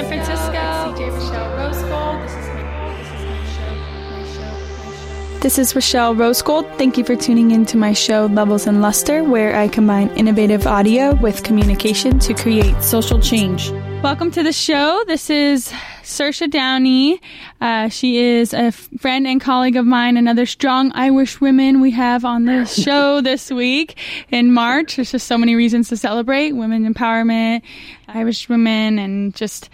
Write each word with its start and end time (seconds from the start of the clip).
San 0.00 0.08
Francisco. 0.08 0.52
CJ 0.52 1.12
Rochelle 1.12 1.50
Rosegold. 1.58 2.22
This 2.22 2.32
is 2.32 2.48
my, 2.48 2.96
this 2.96 3.08
is 3.08 3.26
my 3.26 3.44
show. 3.52 3.74
My 4.08 4.24
show. 4.32 4.52
My 4.80 5.34
show. 5.34 5.38
This 5.40 5.58
is 5.58 5.74
Rochelle 5.74 6.14
Rosegold. 6.14 6.78
Thank 6.78 6.96
you 6.96 7.04
for 7.04 7.16
tuning 7.16 7.50
in 7.50 7.66
to 7.66 7.76
my 7.76 7.92
show 7.92 8.24
Levels 8.26 8.66
and 8.66 8.80
Luster, 8.80 9.22
where 9.22 9.54
I 9.54 9.68
combine 9.68 10.08
innovative 10.16 10.66
audio 10.66 11.14
with 11.16 11.42
communication 11.42 12.18
to 12.20 12.32
create 12.32 12.82
social 12.82 13.20
change. 13.20 13.72
Welcome 14.02 14.30
to 14.30 14.42
the 14.42 14.52
show. 14.52 15.04
This 15.06 15.28
is 15.28 15.70
Saoirse 16.02 16.50
Downey. 16.50 17.20
Uh, 17.60 17.90
she 17.90 18.16
is 18.16 18.54
a 18.54 18.72
friend 18.72 19.26
and 19.26 19.42
colleague 19.42 19.76
of 19.76 19.84
mine, 19.84 20.16
another 20.16 20.46
strong 20.46 20.90
Irish 20.94 21.38
woman 21.38 21.82
we 21.82 21.90
have 21.90 22.24
on 22.24 22.46
the 22.46 22.64
show 22.82 23.20
this 23.20 23.50
week 23.50 23.98
in 24.30 24.54
March. 24.54 24.96
There's 24.96 25.12
just 25.12 25.26
so 25.26 25.36
many 25.36 25.54
reasons 25.54 25.90
to 25.90 25.98
celebrate 25.98 26.52
women 26.52 26.90
empowerment, 26.90 27.60
Irish 28.08 28.48
women, 28.48 28.98
and 28.98 29.34
just 29.34 29.68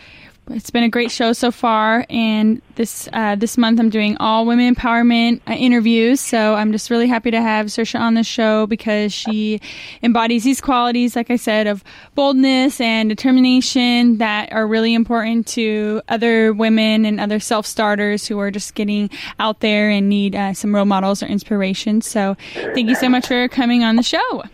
it's 0.50 0.70
been 0.70 0.84
a 0.84 0.88
great 0.88 1.10
show 1.10 1.32
so 1.32 1.50
far, 1.50 2.06
and 2.08 2.62
this 2.76 3.08
uh, 3.12 3.34
this 3.34 3.58
month 3.58 3.80
I'm 3.80 3.90
doing 3.90 4.16
all 4.18 4.46
women 4.46 4.74
empowerment 4.74 5.40
uh, 5.48 5.52
interviews. 5.52 6.20
So 6.20 6.54
I'm 6.54 6.72
just 6.72 6.90
really 6.90 7.08
happy 7.08 7.30
to 7.32 7.40
have 7.40 7.66
Saoirse 7.66 7.98
on 7.98 8.14
the 8.14 8.22
show 8.22 8.66
because 8.66 9.12
she 9.12 9.60
embodies 10.02 10.44
these 10.44 10.60
qualities, 10.60 11.16
like 11.16 11.30
I 11.30 11.36
said, 11.36 11.66
of 11.66 11.82
boldness 12.14 12.80
and 12.80 13.08
determination 13.08 14.18
that 14.18 14.52
are 14.52 14.66
really 14.66 14.94
important 14.94 15.46
to 15.48 16.00
other 16.08 16.52
women 16.52 17.04
and 17.04 17.20
other 17.20 17.40
self 17.40 17.66
starters 17.66 18.26
who 18.26 18.38
are 18.38 18.50
just 18.50 18.74
getting 18.74 19.10
out 19.38 19.60
there 19.60 19.90
and 19.90 20.08
need 20.08 20.36
uh, 20.36 20.54
some 20.54 20.74
role 20.74 20.84
models 20.84 21.22
or 21.22 21.26
inspiration. 21.26 22.00
So 22.00 22.36
thank 22.54 22.88
you 22.88 22.94
so 22.94 23.08
much 23.08 23.26
for 23.26 23.48
coming 23.48 23.82
on 23.82 23.96
the 23.96 24.02
show. 24.02 24.44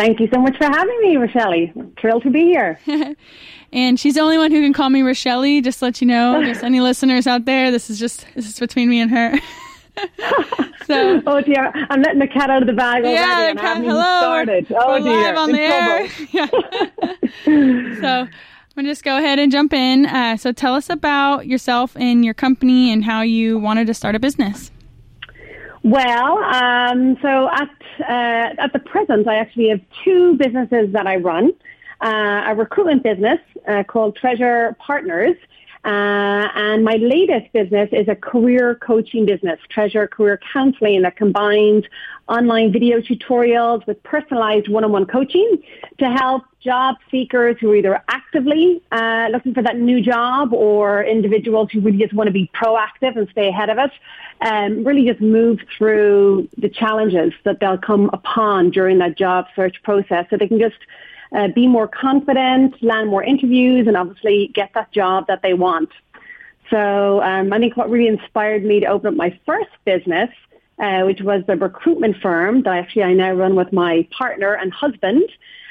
Thank 0.00 0.18
you 0.18 0.28
so 0.32 0.40
much 0.40 0.56
for 0.56 0.64
having 0.64 0.98
me, 1.02 1.18
Rochelle. 1.18 1.52
Thrilled 2.00 2.22
to 2.22 2.30
be 2.30 2.44
here. 2.44 2.80
and 3.72 4.00
she's 4.00 4.14
the 4.14 4.22
only 4.22 4.38
one 4.38 4.50
who 4.50 4.62
can 4.62 4.72
call 4.72 4.88
me 4.88 5.02
Rochelle. 5.02 5.60
Just 5.60 5.80
to 5.80 5.84
let 5.84 6.00
you 6.00 6.06
know, 6.06 6.42
just 6.42 6.64
any 6.64 6.80
listeners 6.88 7.26
out 7.26 7.44
there, 7.44 7.70
this 7.70 7.90
is 7.90 7.98
just 7.98 8.24
this 8.34 8.46
is 8.46 8.58
between 8.58 8.88
me 8.88 8.98
and 8.98 9.10
her. 9.10 9.38
so, 10.86 11.20
oh 11.26 11.42
dear, 11.42 11.70
I'm 11.90 12.00
letting 12.00 12.18
the 12.18 12.28
cat 12.28 12.48
out 12.48 12.62
of 12.62 12.66
the 12.66 12.72
bag 12.72 13.04
already. 13.04 13.12
Yeah, 13.12 13.52
cat, 13.52 13.84
hello. 13.84 14.20
Started. 14.20 14.70
We're, 14.70 14.78
oh 14.80 14.88
we're 14.92 15.00
dear, 15.00 15.22
live 15.22 15.36
on 15.36 15.52
the 15.52 15.60
air. 15.60 16.06
yeah. 16.32 18.00
so. 18.00 18.26
I'm 18.70 18.84
going 18.84 18.86
to 18.86 18.92
just 18.92 19.02
go 19.02 19.18
ahead 19.18 19.38
and 19.40 19.50
jump 19.52 19.72
in. 19.74 20.06
Uh, 20.06 20.36
so, 20.38 20.52
tell 20.52 20.74
us 20.74 20.88
about 20.88 21.46
yourself 21.46 21.94
and 21.96 22.24
your 22.24 22.34
company 22.34 22.90
and 22.90 23.04
how 23.04 23.20
you 23.20 23.58
wanted 23.58 23.88
to 23.88 23.94
start 23.94 24.14
a 24.14 24.20
business. 24.20 24.70
Well, 25.82 26.38
um, 26.38 27.16
so 27.22 27.48
at 27.50 27.70
uh, 28.00 28.54
at 28.58 28.72
the 28.72 28.78
present, 28.78 29.26
I 29.26 29.36
actually 29.36 29.70
have 29.70 29.80
two 30.04 30.36
businesses 30.36 30.92
that 30.92 31.06
I 31.06 31.16
run. 31.16 31.52
Uh, 32.02 32.44
a 32.46 32.54
recruitment 32.54 33.02
business 33.02 33.38
uh, 33.68 33.82
called 33.84 34.16
Treasure 34.16 34.76
Partners, 34.78 35.36
uh, 35.84 36.48
and 36.54 36.84
my 36.84 36.96
latest 36.96 37.52
business 37.54 37.88
is 37.92 38.06
a 38.06 38.14
career 38.14 38.74
coaching 38.74 39.24
business, 39.24 39.58
Treasure 39.70 40.06
Career 40.06 40.38
Counseling, 40.52 41.02
that 41.02 41.16
combines 41.16 41.84
online 42.28 42.70
video 42.70 43.00
tutorials 43.00 43.86
with 43.86 44.02
personalized 44.02 44.68
one-on-one 44.68 45.06
coaching 45.06 45.62
to 45.98 46.10
help 46.10 46.42
job 46.60 46.96
seekers 47.10 47.56
who 47.60 47.70
are 47.70 47.76
either 47.76 48.04
actively 48.08 48.82
uh, 48.92 49.28
looking 49.32 49.54
for 49.54 49.62
that 49.62 49.78
new 49.78 50.02
job 50.02 50.52
or 50.52 51.02
individuals 51.02 51.70
who 51.72 51.80
really 51.80 51.98
just 51.98 52.12
want 52.12 52.26
to 52.26 52.32
be 52.32 52.50
proactive 52.54 53.16
and 53.16 53.26
stay 53.30 53.48
ahead 53.48 53.70
of 53.70 53.78
it, 53.78 53.90
um, 54.42 54.84
really 54.84 55.06
just 55.06 55.20
move 55.22 55.60
through 55.78 56.46
the 56.58 56.68
challenges 56.68 57.32
that 57.44 57.58
they'll 57.58 57.78
come 57.78 58.10
upon 58.12 58.70
during 58.70 58.98
that 58.98 59.16
job 59.16 59.46
search 59.56 59.82
process. 59.82 60.26
So 60.28 60.36
they 60.36 60.46
can 60.46 60.58
just 60.58 60.76
uh, 61.32 61.48
be 61.48 61.66
more 61.66 61.88
confident, 61.88 62.82
land 62.82 63.08
more 63.08 63.22
interviews, 63.22 63.86
and 63.86 63.96
obviously 63.96 64.50
get 64.54 64.70
that 64.74 64.92
job 64.92 65.26
that 65.28 65.42
they 65.42 65.54
want. 65.54 65.90
So 66.70 67.20
um, 67.22 67.52
I 67.52 67.58
think 67.58 67.76
what 67.76 67.90
really 67.90 68.08
inspired 68.08 68.64
me 68.64 68.80
to 68.80 68.86
open 68.86 69.08
up 69.08 69.14
my 69.14 69.38
first 69.44 69.70
business, 69.84 70.30
uh, 70.78 71.02
which 71.02 71.20
was 71.20 71.44
the 71.46 71.56
recruitment 71.56 72.16
firm 72.18 72.62
that 72.62 72.74
actually 72.74 73.02
I 73.02 73.12
now 73.12 73.32
run 73.32 73.54
with 73.54 73.72
my 73.72 74.06
partner 74.10 74.54
and 74.54 74.72
husband, 74.72 75.24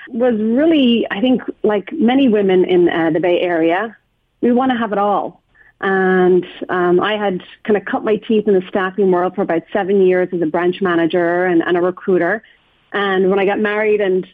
was 0.09 0.36
really, 0.40 1.08
I 1.09 1.22
think, 1.22 1.42
like 1.64 1.92
many 1.94 2.28
women 2.28 2.66
in 2.66 2.90
uh, 2.90 3.12
the 3.12 3.19
Bay 3.19 3.40
Area, 3.40 3.96
we 4.42 4.52
want 4.52 4.72
to 4.72 4.78
have 4.78 4.92
it 4.92 4.98
all. 4.98 5.42
And 5.81 6.46
um, 6.68 7.00
I 7.00 7.16
had 7.16 7.42
kind 7.64 7.78
of 7.78 7.86
cut 7.86 8.03
my 8.03 8.18
teeth 8.18 8.48
in 8.48 8.53
the 8.53 8.64
staffing 8.68 9.12
world 9.12 9.36
for 9.36 9.44
about 9.44 9.64
seven 9.72 10.02
years 10.02 10.28
as 10.34 10.42
a 10.42 10.46
branch 10.46 10.81
manager 10.81 11.46
and, 11.46 11.62
and 11.62 11.78
a 11.78 11.81
recruiter. 11.81 12.44
And 12.92 13.30
when 13.30 13.40
I 13.40 13.46
got 13.46 13.59
married 13.59 14.02
and 14.02 14.28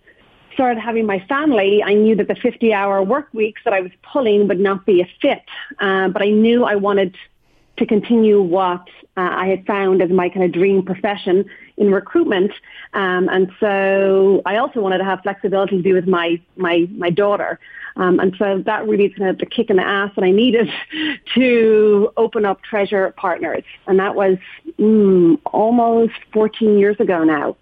started 0.56 0.80
having 0.80 1.06
my 1.06 1.20
family, 1.28 1.84
I 1.84 1.94
knew 1.94 2.16
that 2.16 2.28
the 2.28 2.36
50 2.36 2.74
hour 2.74 3.04
work 3.04 3.30
weeks 3.34 3.62
that 3.66 3.74
I 3.74 3.82
was 3.82 3.92
pulling 4.02 4.48
would 4.48 4.60
not 4.60 4.86
be 4.86 5.02
a 5.02 5.10
fit. 5.22 5.44
Uh, 5.80 6.10
but 6.10 6.22
I 6.24 6.30
knew 6.30 6.64
I 6.64 6.76
wanted 6.76 7.16
to 7.78 7.86
continue 7.86 8.42
what 8.42 8.88
uh, 9.18 9.30
I 9.32 9.48
had 9.48 9.66
found 9.66 10.02
as 10.02 10.10
my 10.10 10.30
kind 10.30 10.46
of 10.46 10.52
dream 10.52 10.84
profession 10.84 11.46
in 11.78 11.92
recruitment. 11.92 12.52
Um, 12.94 13.28
and 13.30 13.52
so 13.60 14.42
I 14.46 14.58
also 14.58 14.80
wanted 14.80 15.00
to 15.00 15.04
have 15.04 15.22
flexibility 15.22 15.78
to 15.78 15.84
do 15.84 15.94
with 15.94 16.08
my, 16.08 16.40
my, 16.56 16.88
my 16.92 17.10
daughter. 17.10 17.60
Um, 17.98 18.20
and 18.20 18.36
so 18.38 18.62
that 18.66 18.88
really 18.88 19.06
is 19.06 19.16
kind 19.18 19.30
of 19.30 19.38
the 19.38 19.46
kick 19.46 19.70
in 19.70 19.78
the 19.78 19.86
ass 19.86 20.12
that 20.16 20.24
I 20.24 20.32
needed 20.32 20.70
to 21.36 22.12
open 22.18 22.46
up 22.46 22.62
Treasure 22.62 23.14
Partners. 23.18 23.64
And 23.88 24.00
that 24.00 24.16
was 24.16 24.38
mm, 24.80 25.40
almost 25.46 26.14
14 26.34 26.78
years 26.78 27.00
ago 27.00 27.24
now. 27.24 27.56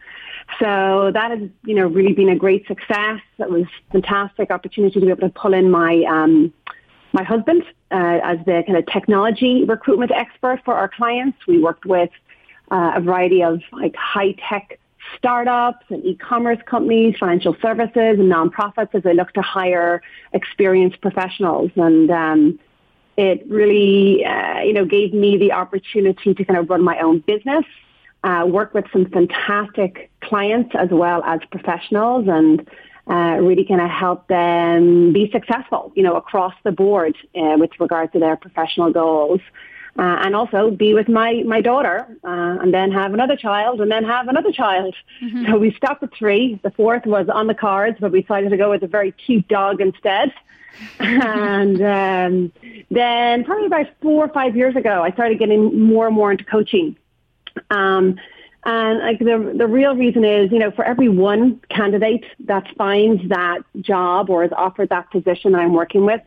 So 0.60 1.12
that 1.14 1.32
has, 1.32 1.50
you 1.64 1.76
know, 1.76 1.88
really 1.88 2.14
been 2.14 2.30
a 2.30 2.36
great 2.36 2.68
success. 2.68 3.20
It 3.40 3.50
was 3.50 3.66
a 3.90 3.92
fantastic 3.92 4.52
opportunity 4.52 5.00
to 5.00 5.06
be 5.06 5.12
able 5.12 5.28
to 5.28 5.30
pull 5.30 5.54
in 5.54 5.72
my 5.72 6.04
um, 6.04 6.54
my 7.14 7.24
husband 7.24 7.64
uh, 7.92 8.20
as 8.24 8.40
the 8.46 8.64
kind 8.66 8.78
of 8.78 8.86
technology 8.88 9.64
recruitment 9.66 10.12
expert 10.12 10.62
for 10.66 10.74
our 10.74 10.90
clients. 10.90 11.38
We 11.48 11.60
worked 11.60 11.86
with 11.86 12.10
uh, 12.72 12.94
a 12.96 13.02
variety 13.02 13.44
of 13.44 13.62
like 13.72 13.96
high 13.96 14.36
tech 14.50 14.80
startups 15.18 15.86
and 15.90 16.04
e-commerce 16.06 16.60
companies, 16.66 17.16
financial 17.20 17.56
services, 17.62 18.20
and 18.20 18.32
nonprofits 18.32 18.96
as 18.96 19.04
they 19.04 19.14
look 19.14 19.32
to 19.34 19.42
hire 19.42 20.02
experienced 20.34 21.02
professionals. 21.02 21.72
And 21.76 22.10
um, 22.10 22.60
it 23.18 23.46
really, 23.48 24.26
uh, 24.26 24.62
you 24.62 24.74
know, 24.74 24.86
gave 24.86 25.14
me 25.14 25.38
the 25.38 25.52
opportunity 25.52 26.34
to 26.34 26.46
kind 26.46 26.58
of 26.58 26.70
run 26.70 26.84
my 26.84 27.00
own 27.00 27.20
business 27.20 27.66
uh, 28.24 28.46
work 28.48 28.74
with 28.74 28.86
some 28.92 29.06
fantastic 29.10 30.10
clients 30.22 30.74
as 30.76 30.90
well 30.90 31.24
as 31.24 31.40
professionals 31.52 32.26
and 32.28 32.68
uh, 33.10 33.38
really 33.42 33.66
kind 33.66 33.82
of 33.82 33.90
help 33.90 34.28
them 34.28 35.12
be 35.12 35.30
successful, 35.32 35.92
you 35.96 36.04
know, 36.04 36.16
across 36.16 36.54
the 36.64 36.72
board 36.72 37.16
uh, 37.36 37.56
with 37.58 37.72
regard 37.80 38.14
to 38.14 38.20
their 38.20 38.38
professional 38.38 38.92
goals. 38.92 39.42
Uh, 39.96 40.26
and 40.26 40.36
also 40.36 40.72
be 40.72 40.96
with 40.96 41.08
my, 41.08 41.44
my 41.46 41.62
daughter 41.62 42.08
uh, 42.24 42.58
and 42.62 42.74
then 42.74 42.92
have 42.92 43.14
another 43.14 43.36
child 43.36 43.80
and 43.80 43.92
then 43.92 44.04
have 44.04 44.28
another 44.28 44.52
child. 44.52 44.96
Mm-hmm. 45.22 45.46
So 45.46 45.60
we 45.60 45.72
stopped 45.76 46.02
at 46.02 46.12
three. 46.18 46.60
The 46.64 46.72
fourth 46.72 47.06
was 47.06 47.30
on 47.30 47.46
the 47.46 47.54
cards, 47.54 47.98
but 48.00 48.12
we 48.12 48.22
decided 48.22 48.50
to 48.50 48.58
go 48.58 48.72
with 48.72 48.82
a 48.82 48.88
very 48.88 49.12
cute 49.12 49.48
dog 49.48 49.82
instead. 49.82 50.34
and 51.00 51.80
um, 51.80 52.52
then 52.90 53.44
probably 53.44 53.68
about 53.68 53.86
four 54.02 54.26
or 54.26 54.30
five 54.30 54.56
years 54.56 54.76
ago, 54.76 55.04
I 55.04 55.12
started 55.12 55.38
getting 55.38 55.80
more 55.80 56.08
and 56.08 56.16
more 56.16 56.32
into 56.32 56.44
coaching. 56.44 56.98
Um, 57.70 58.20
and 58.66 59.00
like 59.00 59.20
the 59.20 59.54
the 59.58 59.68
real 59.68 59.96
reason 59.96 60.24
is, 60.24 60.52
you 60.52 60.60
know, 60.60 60.72
for 60.72 60.86
every 60.86 61.10
one 61.10 61.60
candidate 61.70 62.24
that 62.46 62.66
finds 62.78 63.28
that 63.30 63.60
job 63.82 64.30
or 64.30 64.44
is 64.44 64.52
offered 64.54 64.90
that 64.90 65.12
position 65.12 65.52
that 65.52 65.60
I'm 65.60 65.74
working 65.74 66.06
with, 66.06 66.22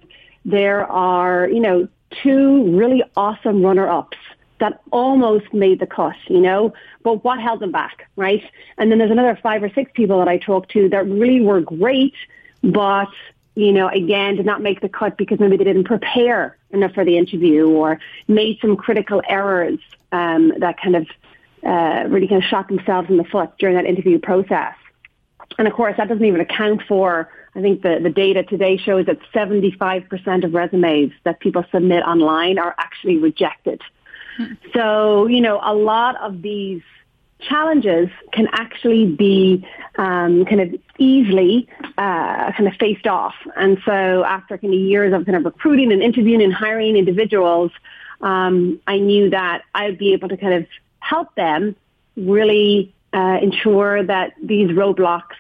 there 0.44 0.84
are, 0.86 1.48
you 1.48 1.60
know, 1.60 1.88
two 2.22 2.76
really 2.76 3.02
awesome 3.16 3.62
runner 3.62 3.88
ups 3.88 4.18
that 4.58 4.80
almost 4.90 5.52
made 5.52 5.80
the 5.80 5.86
cut, 5.86 6.16
you 6.28 6.40
know, 6.40 6.72
but 7.02 7.24
what 7.24 7.40
held 7.40 7.60
them 7.60 7.72
back, 7.72 8.08
right? 8.16 8.42
And 8.78 8.90
then 8.90 8.98
there's 8.98 9.10
another 9.10 9.38
five 9.42 9.62
or 9.62 9.70
six 9.70 9.90
people 9.94 10.18
that 10.18 10.28
I 10.28 10.38
talked 10.38 10.70
to 10.72 10.88
that 10.90 11.06
really 11.06 11.40
were 11.40 11.60
great, 11.60 12.14
but 12.62 13.08
you 13.54 13.72
know, 13.72 13.88
again, 13.88 14.36
did 14.36 14.44
not 14.44 14.60
make 14.60 14.82
the 14.82 14.88
cut 14.88 15.16
because 15.16 15.40
maybe 15.40 15.56
they 15.56 15.64
didn't 15.64 15.84
prepare 15.84 16.58
enough 16.72 16.92
for 16.92 17.06
the 17.06 17.16
interview 17.16 17.66
or 17.66 17.98
made 18.28 18.58
some 18.60 18.76
critical 18.76 19.22
errors 19.26 19.78
um, 20.16 20.52
that 20.58 20.80
kind 20.80 20.96
of 20.96 21.06
uh, 21.64 22.08
really 22.08 22.28
kind 22.28 22.42
of 22.42 22.48
shot 22.48 22.68
themselves 22.68 23.08
in 23.10 23.16
the 23.16 23.24
foot 23.24 23.50
during 23.58 23.76
that 23.76 23.86
interview 23.86 24.18
process. 24.18 24.74
And 25.58 25.66
of 25.68 25.74
course, 25.74 25.96
that 25.96 26.08
doesn't 26.08 26.24
even 26.24 26.40
account 26.40 26.82
for, 26.88 27.30
I 27.54 27.60
think 27.60 27.82
the, 27.82 27.98
the 28.02 28.10
data 28.10 28.42
today 28.42 28.76
shows 28.76 29.06
that 29.06 29.18
75% 29.34 30.44
of 30.44 30.54
resumes 30.54 31.12
that 31.24 31.40
people 31.40 31.64
submit 31.72 32.02
online 32.02 32.58
are 32.58 32.74
actually 32.78 33.18
rejected. 33.18 33.80
Hmm. 34.36 34.54
So, 34.74 35.26
you 35.26 35.40
know, 35.40 35.60
a 35.62 35.74
lot 35.74 36.16
of 36.20 36.42
these 36.42 36.82
challenges 37.40 38.08
can 38.32 38.48
actually 38.52 39.06
be 39.06 39.66
um, 39.98 40.44
kind 40.46 40.60
of 40.60 40.74
easily 40.98 41.68
uh, 41.98 42.52
kind 42.52 42.66
of 42.66 42.74
faced 42.74 43.06
off. 43.06 43.34
And 43.56 43.78
so 43.84 44.24
after 44.24 44.58
kind 44.58 44.72
of 44.72 44.80
years 44.80 45.12
of 45.12 45.26
kind 45.26 45.36
of 45.36 45.44
recruiting 45.44 45.92
and 45.92 46.02
interviewing 46.02 46.42
and 46.42 46.52
hiring 46.52 46.96
individuals, 46.96 47.70
um, 48.20 48.80
I 48.86 48.98
knew 48.98 49.30
that 49.30 49.62
I 49.74 49.86
would 49.86 49.98
be 49.98 50.12
able 50.12 50.28
to 50.28 50.36
kind 50.36 50.54
of 50.54 50.66
help 51.00 51.34
them 51.34 51.76
really 52.16 52.94
uh, 53.12 53.38
ensure 53.42 54.02
that 54.04 54.32
these 54.42 54.70
roadblocks 54.70 55.36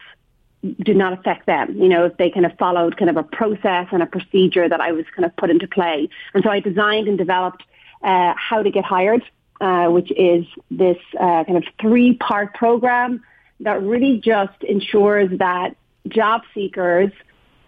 did 0.82 0.96
not 0.96 1.12
affect 1.12 1.46
them. 1.46 1.76
You 1.76 1.88
know, 1.88 2.06
if 2.06 2.16
they 2.16 2.30
kind 2.30 2.46
of 2.46 2.56
followed 2.58 2.96
kind 2.96 3.10
of 3.10 3.16
a 3.16 3.22
process 3.22 3.88
and 3.92 4.02
a 4.02 4.06
procedure 4.06 4.68
that 4.68 4.80
I 4.80 4.92
was 4.92 5.04
kind 5.14 5.24
of 5.24 5.34
put 5.36 5.50
into 5.50 5.68
play. 5.68 6.08
And 6.34 6.42
so 6.42 6.50
I 6.50 6.60
designed 6.60 7.08
and 7.08 7.18
developed 7.18 7.62
uh, 8.02 8.34
how 8.36 8.62
to 8.62 8.70
get 8.70 8.84
hired, 8.84 9.22
uh, 9.60 9.88
which 9.88 10.10
is 10.12 10.44
this 10.70 10.98
uh, 11.18 11.44
kind 11.44 11.56
of 11.56 11.64
three-part 11.80 12.54
program 12.54 13.22
that 13.60 13.82
really 13.82 14.18
just 14.18 14.62
ensures 14.62 15.38
that 15.38 15.76
job 16.08 16.42
seekers 16.54 17.10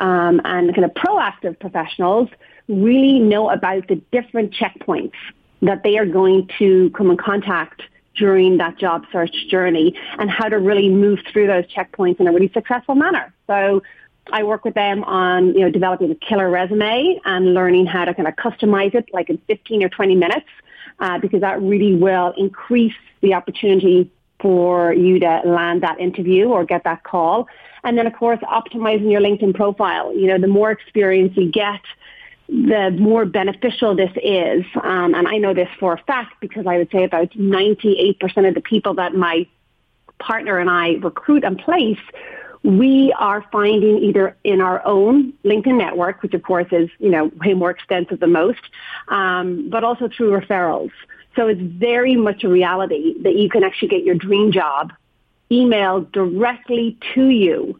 um, 0.01 0.41
and 0.45 0.75
kind 0.75 0.85
of 0.85 0.93
proactive 0.95 1.59
professionals 1.59 2.29
really 2.69 3.19
know 3.19 3.51
about 3.51 3.89
the 3.89 3.97
different 4.13 4.55
checkpoints 4.55 5.15
that 5.63 5.83
they 5.83 5.99
are 5.99 6.07
going 6.07 6.49
to 6.59 6.91
come 6.91 7.11
in 7.11 7.17
contact 7.17 7.83
during 8.17 8.59
that 8.59 8.79
job 8.79 9.05
search 9.13 9.35
journey 9.49 9.95
and 10.19 10.31
how 10.31 10.49
to 10.49 10.59
really 10.59 10.89
move 10.89 11.21
through 11.33 11.47
those 11.47 11.65
checkpoints 11.67 12.21
in 12.21 12.27
a 12.27 12.33
really 12.33 12.51
successful 12.53 12.95
manner. 12.95 13.33
So 13.47 13.83
I 14.33 14.43
work 14.43 14.65
with 14.65 14.75
them 14.75 15.05
on, 15.05 15.55
you 15.55 15.61
know, 15.61 15.71
developing 15.71 16.11
a 16.11 16.15
killer 16.15 16.51
resume 16.51 17.21
and 17.25 17.55
learning 17.55 17.87
how 17.87 18.05
to 18.05 18.15
kind 18.15 18.29
of 18.29 18.35
customize 18.35 18.95
it 18.95 19.09
like 19.13 19.31
in 19.31 19.39
15 19.47 19.85
or 19.85 19.89
20 19.89 20.15
minutes 20.17 20.47
uh, 20.99 21.19
because 21.19 21.41
that 21.41 21.63
really 21.63 21.95
will 21.95 22.35
increase 22.37 22.95
the 23.21 23.35
opportunity 23.35 24.11
for 24.41 24.93
you 24.93 25.19
to 25.19 25.43
land 25.45 25.83
that 25.83 25.99
interview 25.99 26.47
or 26.47 26.65
get 26.65 26.85
that 26.85 27.03
call. 27.05 27.49
And 27.85 27.97
then, 27.97 28.07
of 28.07 28.13
course, 28.15 28.39
optimizing 28.41 29.11
your 29.11 29.21
LinkedIn 29.21 29.55
profile. 29.55 30.15
You 30.15 30.27
know, 30.29 30.39
the 30.39 30.49
more 30.49 30.71
experience 30.71 31.37
you 31.37 31.51
get, 31.51 31.81
the 32.49 32.97
more 32.99 33.27
beneficial 33.27 33.95
this 33.95 34.11
is. 34.23 34.65
Um, 34.83 35.15
and 35.15 35.29
I 35.29 35.37
know 35.37 35.53
this 35.53 35.69
for 35.79 35.93
a 35.95 35.99
fact 35.99 36.35
because 36.41 36.67
I 36.67 36.79
would 36.79 36.91
say 36.91 37.05
about 37.05 37.31
98% 37.31 38.49
of 38.49 38.55
the 38.55 38.61
people 38.61 38.95
that 38.95 39.15
my 39.15 39.47
partner 40.19 40.59
and 40.59 40.71
I 40.71 40.93
recruit 40.95 41.45
and 41.45 41.59
place, 41.59 41.99
we 42.63 43.15
are 43.19 43.45
finding 43.53 43.99
either 43.99 44.37
in 44.45 44.61
our 44.61 44.85
own 44.87 45.33
LinkedIn 45.45 45.77
network, 45.77 46.23
which 46.23 46.35
of 46.35 46.43
course 46.43 46.67
is, 46.73 46.89
you 46.99 47.11
know, 47.11 47.31
way 47.37 47.55
more 47.55 47.71
extensive 47.71 48.21
than 48.21 48.33
most, 48.33 48.61
um, 49.09 49.69
but 49.71 49.85
also 49.85 50.09
through 50.09 50.39
referrals. 50.39 50.91
So 51.37 51.47
it's 51.47 51.61
very 51.61 52.17
much 52.17 52.45
a 52.45 52.49
reality 52.49 53.15
that 53.23 53.37
you 53.37 53.49
can 53.49 53.63
actually 53.63 53.89
get 53.89 54.05
your 54.05 54.17
dream 54.17 54.51
job 54.51 54.93
emailed 55.51 56.11
directly 56.13 56.99
to 57.15 57.29
you 57.29 57.79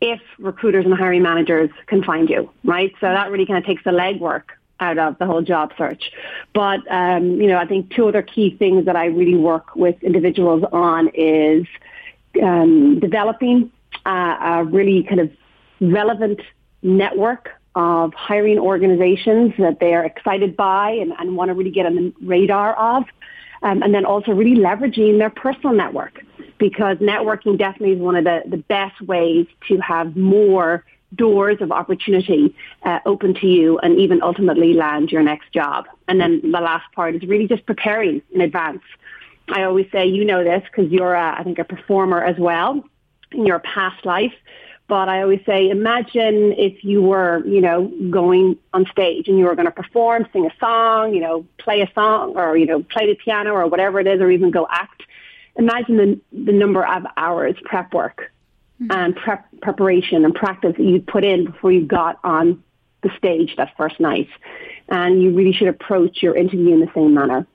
if 0.00 0.20
recruiters 0.38 0.84
and 0.84 0.94
hiring 0.94 1.22
managers 1.22 1.70
can 1.86 2.02
find 2.02 2.28
you, 2.28 2.50
right? 2.64 2.92
So 3.00 3.06
that 3.06 3.30
really 3.30 3.46
kind 3.46 3.58
of 3.58 3.64
takes 3.64 3.82
the 3.84 3.90
legwork 3.90 4.42
out 4.78 4.98
of 4.98 5.18
the 5.18 5.26
whole 5.26 5.42
job 5.42 5.72
search. 5.78 6.12
But, 6.52 6.80
um, 6.90 7.40
you 7.40 7.46
know, 7.46 7.56
I 7.56 7.66
think 7.66 7.94
two 7.94 8.08
other 8.08 8.22
key 8.22 8.56
things 8.56 8.84
that 8.86 8.96
I 8.96 9.06
really 9.06 9.36
work 9.36 9.74
with 9.74 10.02
individuals 10.02 10.64
on 10.72 11.08
is 11.14 11.66
um, 12.42 13.00
developing 13.00 13.70
a 14.04 14.64
really 14.64 15.02
kind 15.02 15.20
of 15.20 15.30
relevant 15.80 16.40
network 16.82 17.50
of 17.74 18.14
hiring 18.14 18.58
organizations 18.58 19.52
that 19.58 19.80
they 19.80 19.94
are 19.94 20.04
excited 20.04 20.56
by 20.56 20.90
and, 20.90 21.12
and 21.18 21.36
want 21.36 21.48
to 21.48 21.54
really 21.54 21.70
get 21.70 21.86
on 21.86 21.94
the 21.94 22.14
radar 22.22 22.74
of. 22.74 23.04
Um, 23.62 23.82
and 23.82 23.94
then 23.94 24.04
also 24.04 24.32
really 24.32 24.60
leveraging 24.60 25.18
their 25.18 25.30
personal 25.30 25.74
network 25.74 26.22
because 26.58 26.98
networking 26.98 27.58
definitely 27.58 27.92
is 27.92 28.00
one 28.00 28.16
of 28.16 28.24
the, 28.24 28.42
the 28.46 28.56
best 28.56 29.00
ways 29.02 29.46
to 29.68 29.78
have 29.78 30.16
more 30.16 30.84
doors 31.14 31.58
of 31.60 31.72
opportunity 31.72 32.54
uh, 32.82 32.98
open 33.06 33.34
to 33.34 33.46
you 33.46 33.78
and 33.78 33.98
even 33.98 34.22
ultimately 34.22 34.74
land 34.74 35.10
your 35.10 35.22
next 35.22 35.52
job. 35.52 35.86
And 36.08 36.20
then 36.20 36.40
the 36.42 36.60
last 36.60 36.84
part 36.94 37.14
is 37.14 37.22
really 37.22 37.46
just 37.46 37.64
preparing 37.66 38.22
in 38.32 38.40
advance. 38.40 38.82
I 39.48 39.62
always 39.62 39.86
say, 39.92 40.06
you 40.06 40.24
know 40.24 40.42
this 40.42 40.62
because 40.64 40.90
you're, 40.90 41.14
a, 41.14 41.38
I 41.38 41.42
think, 41.44 41.58
a 41.58 41.64
performer 41.64 42.22
as 42.22 42.36
well 42.36 42.84
in 43.32 43.46
your 43.46 43.60
past 43.60 44.04
life. 44.04 44.34
But 44.88 45.08
I 45.08 45.22
always 45.22 45.40
say, 45.44 45.68
imagine 45.68 46.52
if 46.52 46.84
you 46.84 47.02
were, 47.02 47.44
you 47.44 47.60
know, 47.60 47.92
going 48.08 48.56
on 48.72 48.86
stage 48.86 49.26
and 49.26 49.36
you 49.36 49.46
were 49.46 49.56
going 49.56 49.66
to 49.66 49.72
perform, 49.72 50.26
sing 50.32 50.46
a 50.46 50.52
song, 50.60 51.12
you 51.12 51.20
know, 51.20 51.44
play 51.58 51.80
a 51.80 51.90
song 51.92 52.36
or, 52.36 52.56
you 52.56 52.66
know, 52.66 52.82
play 52.84 53.06
the 53.06 53.16
piano 53.16 53.50
or 53.50 53.66
whatever 53.66 53.98
it 53.98 54.06
is, 54.06 54.20
or 54.20 54.30
even 54.30 54.52
go 54.52 54.66
act 54.70 55.02
imagine 55.58 55.96
the, 55.96 56.20
the 56.32 56.52
number 56.52 56.86
of 56.86 57.04
hours 57.16 57.56
prep 57.64 57.92
work 57.92 58.32
mm-hmm. 58.80 58.90
and 58.90 59.16
prep 59.16 59.46
preparation 59.62 60.24
and 60.24 60.34
practice 60.34 60.74
that 60.76 60.84
you 60.84 61.00
put 61.00 61.24
in 61.24 61.46
before 61.46 61.72
you 61.72 61.84
got 61.84 62.18
on 62.24 62.62
the 63.02 63.10
stage 63.16 63.54
that 63.56 63.76
first 63.76 64.00
night. 64.00 64.28
And 64.88 65.22
you 65.22 65.34
really 65.34 65.52
should 65.52 65.68
approach 65.68 66.22
your 66.22 66.36
interview 66.36 66.72
in 66.72 66.80
the 66.80 66.90
same 66.94 67.14
manner. 67.14 67.46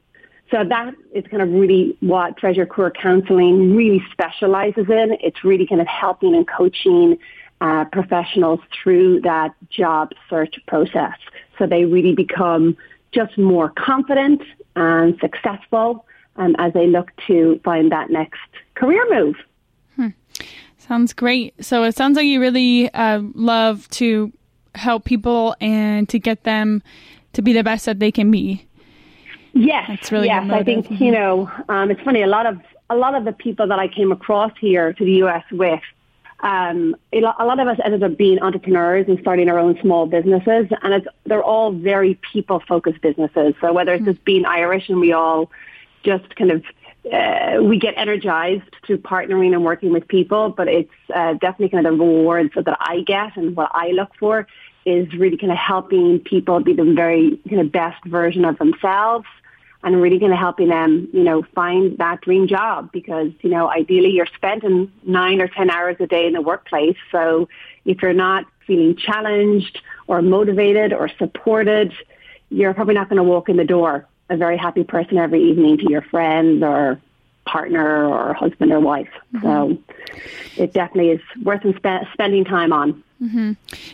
So 0.51 0.65
that 0.65 0.93
is 1.13 1.25
kind 1.27 1.41
of 1.41 1.49
really 1.49 1.97
what 2.01 2.35
Treasure 2.35 2.65
Career 2.65 2.91
Counseling 2.91 3.73
really 3.73 4.03
specializes 4.11 4.89
in. 4.89 5.17
It's 5.21 5.45
really 5.45 5.65
kind 5.65 5.79
of 5.79 5.87
helping 5.87 6.35
and 6.35 6.45
coaching 6.45 7.17
uh, 7.61 7.85
professionals 7.85 8.59
through 8.71 9.21
that 9.21 9.55
job 9.69 10.11
search 10.29 10.55
process. 10.67 11.15
So 11.57 11.67
they 11.67 11.85
really 11.85 12.13
become 12.13 12.75
just 13.13 13.37
more 13.37 13.69
confident 13.77 14.41
and 14.75 15.17
successful 15.19 16.05
um, 16.35 16.55
as 16.59 16.73
they 16.73 16.87
look 16.87 17.11
to 17.27 17.59
find 17.63 17.91
that 17.91 18.09
next 18.09 18.39
career 18.75 19.05
move. 19.09 19.35
Hmm. 19.95 20.07
Sounds 20.77 21.13
great. 21.13 21.53
So 21.63 21.83
it 21.83 21.95
sounds 21.95 22.17
like 22.17 22.25
you 22.25 22.41
really 22.41 22.93
uh, 22.93 23.21
love 23.35 23.87
to 23.91 24.33
help 24.75 25.05
people 25.05 25.55
and 25.61 26.09
to 26.09 26.19
get 26.19 26.43
them 26.43 26.81
to 27.33 27.41
be 27.41 27.53
the 27.53 27.63
best 27.63 27.85
that 27.85 27.99
they 27.99 28.11
can 28.11 28.31
be. 28.31 28.65
Yes, 29.53 29.85
That's 29.87 30.11
really 30.11 30.27
yes. 30.27 30.49
I 30.49 30.63
think 30.63 30.89
you 30.99 31.11
know 31.11 31.51
um, 31.67 31.91
it's 31.91 32.01
funny. 32.01 32.21
A 32.21 32.27
lot 32.27 32.45
of 32.45 32.59
a 32.89 32.95
lot 32.95 33.15
of 33.15 33.25
the 33.25 33.33
people 33.33 33.67
that 33.67 33.79
I 33.79 33.87
came 33.87 34.11
across 34.11 34.51
here 34.59 34.93
to 34.93 35.05
the 35.05 35.13
US 35.23 35.43
with, 35.51 35.81
um, 36.41 36.95
a 37.13 37.19
lot 37.19 37.59
of 37.59 37.67
us 37.67 37.77
ended 37.83 38.03
up 38.03 38.17
being 38.17 38.39
entrepreneurs 38.39 39.07
and 39.07 39.19
starting 39.19 39.49
our 39.49 39.59
own 39.59 39.79
small 39.81 40.05
businesses, 40.07 40.67
and 40.81 40.93
it's 40.93 41.07
they're 41.25 41.43
all 41.43 41.71
very 41.71 42.19
people 42.31 42.61
focused 42.67 43.01
businesses. 43.01 43.53
So 43.61 43.73
whether 43.73 43.93
it's 43.93 44.03
mm-hmm. 44.03 44.11
just 44.11 44.25
being 44.25 44.45
Irish 44.45 44.89
and 44.89 44.99
we 44.99 45.11
all 45.11 45.51
just 46.03 46.35
kind 46.35 46.51
of 46.51 46.63
uh, 47.11 47.61
we 47.61 47.77
get 47.77 47.95
energized 47.97 48.63
through 48.85 48.99
partnering 48.99 49.53
and 49.53 49.63
working 49.63 49.91
with 49.91 50.07
people, 50.07 50.49
but 50.49 50.67
it's 50.67 50.91
uh, 51.13 51.33
definitely 51.33 51.69
kind 51.69 51.85
of 51.85 51.97
the 51.97 52.03
rewards 52.03 52.53
that 52.55 52.77
I 52.79 53.01
get 53.01 53.35
and 53.37 53.55
what 53.55 53.71
I 53.73 53.89
look 53.89 54.11
for 54.19 54.47
is 54.85 55.13
really 55.13 55.37
kind 55.37 55.51
of 55.51 55.57
helping 55.57 56.19
people 56.19 56.59
be 56.59 56.73
the 56.73 56.83
very 56.83 57.39
kind 57.47 57.61
of 57.61 57.71
best 57.71 58.03
version 58.05 58.45
of 58.45 58.57
themselves 58.57 59.25
and 59.83 60.01
really 60.01 60.19
kind 60.19 60.31
of 60.31 60.39
helping 60.39 60.69
them, 60.69 61.07
you 61.11 61.23
know, 61.23 61.43
find 61.55 61.97
that 61.97 62.21
dream 62.21 62.47
job 62.47 62.91
because, 62.91 63.31
you 63.41 63.49
know, 63.49 63.69
ideally 63.69 64.09
you're 64.09 64.27
spending 64.35 64.91
nine 65.03 65.41
or 65.41 65.47
10 65.47 65.69
hours 65.69 65.97
a 65.99 66.07
day 66.07 66.27
in 66.27 66.33
the 66.33 66.41
workplace. 66.41 66.97
So 67.11 67.47
if 67.85 68.01
you're 68.01 68.13
not 68.13 68.45
feeling 68.67 68.95
challenged 68.95 69.81
or 70.07 70.21
motivated 70.21 70.93
or 70.93 71.09
supported, 71.17 71.93
you're 72.49 72.73
probably 72.73 72.93
not 72.93 73.09
going 73.09 73.17
to 73.17 73.23
walk 73.23 73.49
in 73.49 73.57
the 73.57 73.65
door 73.65 74.07
a 74.29 74.37
very 74.37 74.57
happy 74.57 74.83
person 74.83 75.17
every 75.17 75.43
evening 75.43 75.77
to 75.77 75.89
your 75.89 76.01
friends 76.01 76.63
or 76.63 76.99
partner 77.45 78.05
or 78.05 78.33
husband 78.33 78.71
or 78.71 78.79
wife. 78.79 79.09
Mm-hmm. 79.33 79.45
So 79.45 79.77
it 80.61 80.73
definitely 80.73 81.11
is 81.11 81.21
worth 81.43 81.61
spe- 81.75 82.07
spending 82.13 82.45
time 82.45 82.71
on. 82.71 83.03
Mm-hmm. 83.21 83.51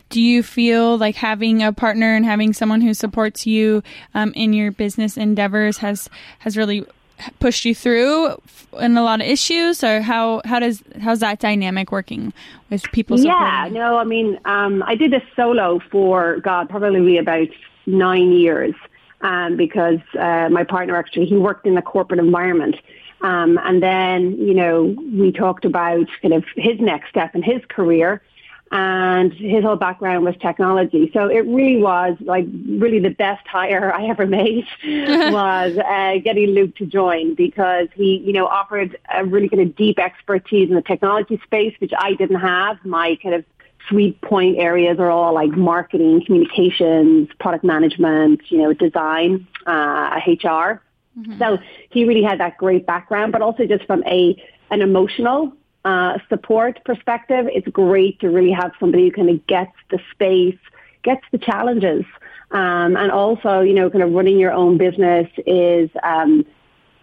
Do 0.10 0.22
you 0.22 0.42
feel 0.42 0.98
like 0.98 1.16
having 1.16 1.62
a 1.62 1.74
partner 1.74 2.16
and 2.16 2.26
having 2.26 2.54
someone 2.54 2.82
who 2.82 2.94
supports 2.94 3.46
you 3.46 3.84
um, 4.14 4.32
in 4.36 4.54
your 4.54 4.72
business 4.72 5.18
endeavors 5.18 5.78
has 5.80 6.10
has 6.40 6.56
really 6.56 6.86
pushed 7.40 7.66
you 7.66 7.74
through 7.76 8.40
in 8.80 8.96
a 8.96 9.04
lot 9.04 9.20
of 9.22 9.28
issues, 9.28 9.84
or 9.84 10.02
how 10.02 10.42
how 10.46 10.60
does 10.60 10.82
how's 11.02 11.20
that 11.20 11.40
dynamic 11.40 11.92
working 11.92 12.32
with 12.70 12.84
people? 12.92 13.20
Yeah, 13.20 13.68
no, 13.72 13.98
I 13.98 14.06
mean, 14.06 14.40
um, 14.46 14.84
I 14.84 14.96
did 14.96 15.12
this 15.12 15.24
solo 15.36 15.80
for 15.92 16.40
God 16.40 16.70
probably 16.70 17.18
about 17.18 17.50
nine 17.86 18.32
years 18.32 18.76
um, 19.22 19.58
because 19.58 20.00
uh, 20.18 20.50
my 20.50 20.64
partner 20.64 20.96
actually 20.96 21.26
he 21.26 21.36
worked 21.36 21.66
in 21.66 21.76
the 21.76 21.82
corporate 21.82 22.20
environment. 22.20 22.76
Um, 23.20 23.60
and 23.64 23.82
then, 23.82 24.38
you 24.38 24.54
know, 24.54 24.96
we 25.12 25.32
talked 25.32 25.66
about 25.66 26.06
kind 26.22 26.36
of 26.36 26.46
his 26.56 26.80
next 26.80 27.10
step 27.10 27.34
in 27.34 27.42
his 27.42 27.64
career 27.68 28.22
and 28.72 29.34
his 29.34 29.64
whole 29.64 29.76
background 29.76 30.26
was 30.26 30.36
technology. 30.42 31.10
So 31.14 31.28
it 31.28 31.46
really 31.48 31.82
was 31.82 32.18
like 32.20 32.46
really 32.68 33.00
the 33.00 33.10
best 33.10 33.48
hire 33.48 33.94
I 33.94 34.08
ever 34.08 34.26
made 34.26 34.66
was 34.84 35.78
uh, 35.78 36.18
getting 36.24 36.50
Luke 36.50 36.76
to 36.78 36.86
join 36.86 37.36
because 37.36 37.88
he, 37.96 38.18
you 38.26 38.34
know, 38.34 38.46
offered 38.46 38.98
a 39.14 39.26
really 39.26 39.48
kind 39.50 39.62
of 39.62 39.76
deep 39.76 40.00
expertise 40.00 40.70
in 40.70 40.76
the 40.76 40.82
technology 40.82 41.40
space, 41.46 41.76
which 41.80 41.94
I 41.98 42.14
didn't 42.14 42.40
have. 42.40 42.84
My 42.84 43.18
kind 43.22 43.36
of 43.36 43.46
sweet 43.88 44.20
point 44.22 44.58
areas 44.58 45.00
are 45.00 45.10
all 45.10 45.34
like 45.34 45.52
marketing, 45.52 46.26
communications, 46.26 47.30
product 47.40 47.64
management, 47.64 48.42
you 48.50 48.58
know, 48.58 48.74
design, 48.74 49.48
uh, 49.66 50.20
HR. 50.28 50.82
Mm-hmm. 51.18 51.40
So 51.40 51.58
he 51.90 52.04
really 52.06 52.24
had 52.24 52.40
that 52.42 52.58
great 52.58 52.86
background, 52.86 53.32
but 53.32 53.42
also 53.42 53.66
just 53.66 53.86
from 53.86 54.04
a 54.06 54.42
an 54.70 54.82
emotional 54.82 55.54
uh, 55.86 56.18
support 56.30 56.84
perspective, 56.84 57.48
it's 57.54 57.68
great 57.68 58.20
to 58.20 58.30
really 58.30 58.52
have 58.52 58.72
somebody 58.80 59.06
who 59.06 59.12
kind 59.12 59.30
of 59.30 59.46
gets 59.48 59.74
the 59.90 60.00
space, 60.12 60.58
gets 61.04 61.24
the 61.32 61.38
challenges, 61.38 62.04
um, 62.52 62.98
and 62.98 63.12
also 63.12 63.62
you 63.62 63.74
know, 63.74 63.90
kind 63.90 64.04
of 64.04 64.12
running 64.12 64.40
your 64.40 64.52
own 64.52 64.78
business 64.78 65.30
is, 65.46 65.90
um, 66.04 66.46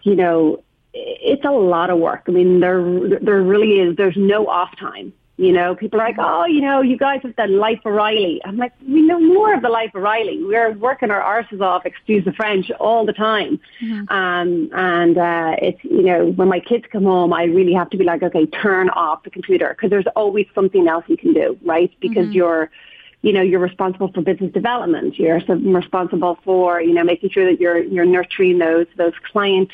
you 0.03 0.15
know, 0.15 0.63
it's 0.93 1.43
a 1.43 1.51
lot 1.51 1.89
of 1.89 1.99
work. 1.99 2.23
I 2.27 2.31
mean, 2.31 2.59
there 2.59 2.81
there 3.19 3.41
really 3.41 3.79
is. 3.79 3.95
There's 3.95 4.17
no 4.17 4.47
off 4.47 4.77
time 4.77 5.13
You 5.37 5.51
know, 5.51 5.75
people 5.75 5.99
are 5.99 6.05
like, 6.05 6.15
oh, 6.17 6.45
you 6.45 6.61
know, 6.61 6.81
you 6.81 6.97
guys 6.97 7.19
have 7.23 7.35
the 7.35 7.47
life 7.47 7.79
of 7.83 7.91
Riley. 7.91 8.39
I'm 8.45 8.55
like, 8.55 8.71
we 8.87 9.01
know 9.01 9.19
more 9.19 9.53
of 9.53 9.61
the 9.61 9.67
life 9.67 9.93
of 9.93 10.01
Riley. 10.01 10.41
We're 10.41 10.71
working 10.71 11.11
our 11.11 11.21
arses 11.21 11.59
off, 11.59 11.85
excuse 11.85 12.23
the 12.23 12.31
French, 12.31 12.71
all 12.79 13.05
the 13.05 13.11
time. 13.11 13.59
Mm-hmm. 13.81 14.13
Um, 14.13 14.69
and 14.71 15.17
uh, 15.17 15.55
it's, 15.61 15.83
you 15.83 16.03
know, 16.03 16.27
when 16.27 16.47
my 16.47 16.61
kids 16.61 16.85
come 16.89 17.03
home, 17.03 17.33
I 17.33 17.43
really 17.43 17.73
have 17.73 17.89
to 17.89 17.97
be 17.97 18.05
like, 18.05 18.23
okay, 18.23 18.45
turn 18.45 18.89
off 18.91 19.23
the 19.23 19.29
computer 19.29 19.67
because 19.69 19.89
there's 19.89 20.07
always 20.15 20.47
something 20.55 20.87
else 20.87 21.03
you 21.09 21.17
can 21.17 21.33
do, 21.33 21.59
right? 21.65 21.91
Because 21.99 22.27
mm-hmm. 22.27 22.33
you're, 22.33 22.71
you 23.21 23.33
know, 23.33 23.41
you're 23.41 23.59
responsible 23.59 24.13
for 24.13 24.21
business 24.21 24.53
development. 24.53 25.19
You're 25.19 25.39
responsible 25.39 26.39
for, 26.45 26.79
you 26.79 26.93
know, 26.93 27.03
making 27.03 27.31
sure 27.31 27.51
that 27.51 27.59
you're, 27.59 27.79
you're 27.79 28.05
nurturing 28.05 28.59
those, 28.59 28.87
those 28.95 29.13
client 29.29 29.71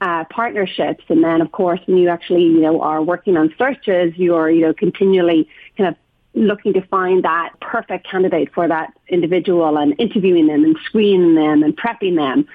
uh, 0.00 0.24
partnerships. 0.24 1.04
And 1.08 1.22
then, 1.22 1.40
of 1.40 1.52
course, 1.52 1.80
when 1.86 1.98
you 1.98 2.08
actually, 2.08 2.44
you 2.44 2.60
know, 2.60 2.80
are 2.80 3.02
working 3.02 3.36
on 3.36 3.54
searches, 3.58 4.12
you're, 4.16 4.50
you 4.50 4.62
know, 4.62 4.72
continually 4.72 5.48
kind 5.76 5.88
of 5.88 5.96
looking 6.34 6.72
to 6.74 6.82
find 6.82 7.24
that 7.24 7.50
perfect 7.60 8.08
candidate 8.08 8.52
for 8.54 8.68
that 8.68 8.92
individual 9.08 9.76
and 9.76 9.94
interviewing 9.98 10.46
them 10.46 10.64
and 10.64 10.76
screening 10.84 11.34
them 11.34 11.62
and 11.62 11.76
prepping 11.76 12.16
them. 12.16 12.46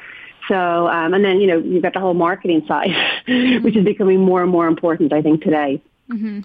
So, 0.48 0.88
um, 0.88 1.14
and 1.14 1.26
then, 1.26 1.42
you 1.42 1.48
know, 1.48 1.58
you've 1.58 1.84
got 1.84 1.94
the 1.94 2.00
whole 2.00 2.14
marketing 2.14 2.66
side, 2.68 2.92
which 3.64 3.76
is 3.76 3.84
becoming 3.84 4.22
more 4.22 4.42
and 4.42 4.52
more 4.52 4.68
important, 4.68 5.12
I 5.12 5.22
think, 5.22 5.42
today. 5.42 5.82
Mm-hmm. 6.10 6.42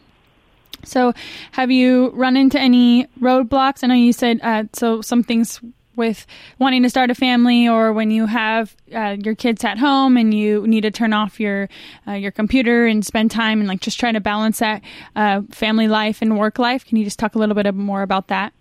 So, 0.83 1.13
have 1.53 1.71
you 1.71 2.11
run 2.11 2.37
into 2.37 2.59
any 2.59 3.07
roadblocks? 3.21 3.85
I 3.85 3.89
know 3.89 3.95
you 3.95 4.15
said 4.15 4.41
uh, 4.43 4.65
so 4.73 5.03
some 5.03 5.23
things 5.23 5.61
with 5.97 6.27
wanting 6.59 6.83
to 6.83 6.91
start 6.91 7.11
a 7.11 7.15
family 7.15 7.69
or 7.69 7.93
when 7.93 8.11
you 8.11 8.27
have 8.27 8.75
uh, 8.95 9.17
your 9.19 9.35
kids 9.35 9.65
at 9.65 9.79
home 9.79 10.17
and 10.17 10.33
you 10.33 10.67
need 10.67 10.83
to 10.83 10.91
turn 10.91 11.13
off 11.13 11.41
your 11.41 11.69
uh, 12.07 12.13
your 12.13 12.31
computer 12.31 12.87
and 12.87 13.05
spend 13.05 13.31
time 13.31 13.61
and 13.61 13.69
like 13.69 13.81
just 13.81 13.99
trying 13.99 14.15
to 14.15 14.21
balance 14.21 14.59
that 14.61 14.83
uh, 15.17 15.43
family 15.51 15.89
life 15.89 16.23
and 16.23 16.39
work 16.39 16.59
life 16.59 16.85
can 16.85 16.97
you 16.97 17.05
just 17.05 17.19
talk 17.19 17.35
a 17.35 17.39
little 17.39 17.55
bit 17.55 17.73
more 17.75 18.03
about 18.03 18.29
that 18.29 18.53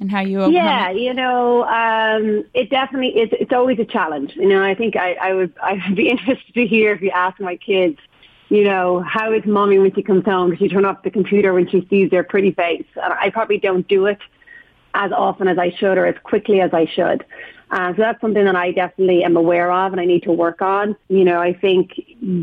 and 0.00 0.10
how 0.10 0.20
you 0.20 0.50
yeah 0.50 0.90
you 0.90 1.12
know 1.12 1.64
um, 1.64 2.44
it 2.54 2.70
definitely 2.70 3.20
is 3.20 3.28
it's 3.32 3.52
always 3.52 3.78
a 3.78 3.84
challenge 3.84 4.34
you 4.36 4.48
know 4.48 4.62
i 4.62 4.74
think 4.74 4.96
i, 4.96 5.12
I 5.14 5.34
would 5.34 5.52
i'd 5.62 5.94
be 5.94 6.08
interested 6.08 6.54
to 6.54 6.66
hear 6.66 6.92
if 6.92 7.02
you 7.02 7.10
ask 7.10 7.38
my 7.40 7.56
kids 7.56 7.98
you 8.50 8.64
know, 8.64 9.00
how 9.00 9.32
is 9.32 9.46
mommy 9.46 9.78
when 9.78 9.94
she 9.94 10.02
comes 10.02 10.24
home? 10.24 10.50
Does 10.50 10.58
she 10.58 10.68
turn 10.68 10.84
off 10.84 11.04
the 11.04 11.10
computer 11.10 11.54
when 11.54 11.68
she 11.68 11.86
sees 11.88 12.10
their 12.10 12.24
pretty 12.24 12.50
face? 12.50 12.84
And 12.96 13.12
I 13.12 13.30
probably 13.30 13.58
don't 13.58 13.86
do 13.86 14.06
it 14.06 14.18
as 14.94 15.12
often 15.12 15.48
as 15.48 15.58
I 15.58 15.70
should 15.70 15.98
or 15.98 16.06
as 16.06 16.16
quickly 16.22 16.60
as 16.60 16.72
I 16.72 16.86
should. 16.86 17.24
Uh, 17.70 17.92
so 17.94 17.98
that's 17.98 18.20
something 18.20 18.44
that 18.44 18.56
I 18.56 18.72
definitely 18.72 19.22
am 19.22 19.36
aware 19.36 19.70
of 19.70 19.92
and 19.92 20.00
I 20.00 20.04
need 20.04 20.24
to 20.24 20.32
work 20.32 20.60
on. 20.60 20.96
You 21.08 21.24
know, 21.24 21.40
I 21.40 21.52
think 21.52 21.92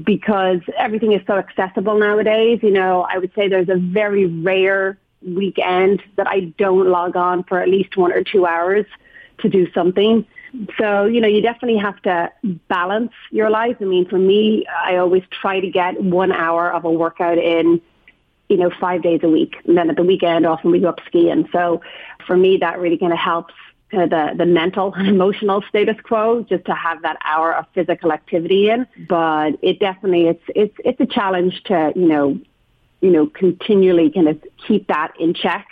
because 0.05 0.61
everything 0.77 1.11
is 1.11 1.21
so 1.27 1.33
accessible 1.33 1.99
nowadays, 1.99 2.59
you 2.63 2.71
know, 2.71 3.05
I 3.09 3.17
would 3.17 3.33
say 3.35 3.49
there's 3.49 3.69
a 3.69 3.75
very 3.75 4.25
rare 4.25 4.97
weekend 5.21 6.01
that 6.15 6.27
I 6.27 6.53
don't 6.57 6.87
log 6.87 7.17
on 7.17 7.43
for 7.43 7.59
at 7.59 7.67
least 7.67 7.97
one 7.97 8.13
or 8.13 8.23
two 8.23 8.45
hours 8.45 8.85
to 9.39 9.49
do 9.49 9.69
something. 9.73 10.25
So, 10.77 11.05
you 11.05 11.19
know, 11.19 11.27
you 11.27 11.41
definitely 11.41 11.79
have 11.79 12.01
to 12.03 12.31
balance 12.69 13.11
your 13.31 13.49
life. 13.49 13.75
I 13.81 13.83
mean, 13.83 14.07
for 14.07 14.17
me, 14.17 14.65
I 14.65 14.95
always 14.95 15.23
try 15.41 15.59
to 15.59 15.69
get 15.69 16.01
one 16.01 16.31
hour 16.31 16.71
of 16.71 16.85
a 16.85 16.91
workout 16.91 17.37
in 17.37 17.81
you 18.49 18.57
know, 18.57 18.71
five 18.79 19.01
days 19.01 19.21
a 19.23 19.29
week. 19.29 19.55
And 19.65 19.77
then 19.77 19.89
at 19.89 19.95
the 19.95 20.03
weekend, 20.03 20.45
often 20.45 20.71
we 20.71 20.79
go 20.79 20.89
up 20.89 20.99
skiing. 21.05 21.47
So 21.51 21.81
for 22.25 22.37
me, 22.37 22.57
that 22.57 22.79
really 22.79 22.97
kind 22.97 23.13
of 23.13 23.19
helps 23.19 23.53
kind 23.91 24.03
of 24.03 24.09
the, 24.09 24.37
the 24.37 24.45
mental 24.45 24.93
and 24.93 25.07
emotional 25.15 25.63
status 25.69 25.97
quo 26.03 26.43
just 26.43 26.65
to 26.65 26.73
have 26.73 27.01
that 27.01 27.17
hour 27.23 27.53
of 27.53 27.65
physical 27.73 28.11
activity 28.11 28.69
in. 28.69 28.87
But 29.07 29.51
it 29.61 29.79
definitely, 29.79 30.27
it's, 30.27 30.43
it's, 30.55 30.75
it's 30.83 30.99
a 30.99 31.05
challenge 31.05 31.61
to, 31.65 31.93
you 31.95 32.07
know, 32.07 32.39
you 33.01 33.11
know, 33.11 33.27
continually 33.27 34.09
kind 34.09 34.27
of 34.27 34.43
keep 34.67 34.87
that 34.87 35.13
in 35.19 35.33
check 35.33 35.67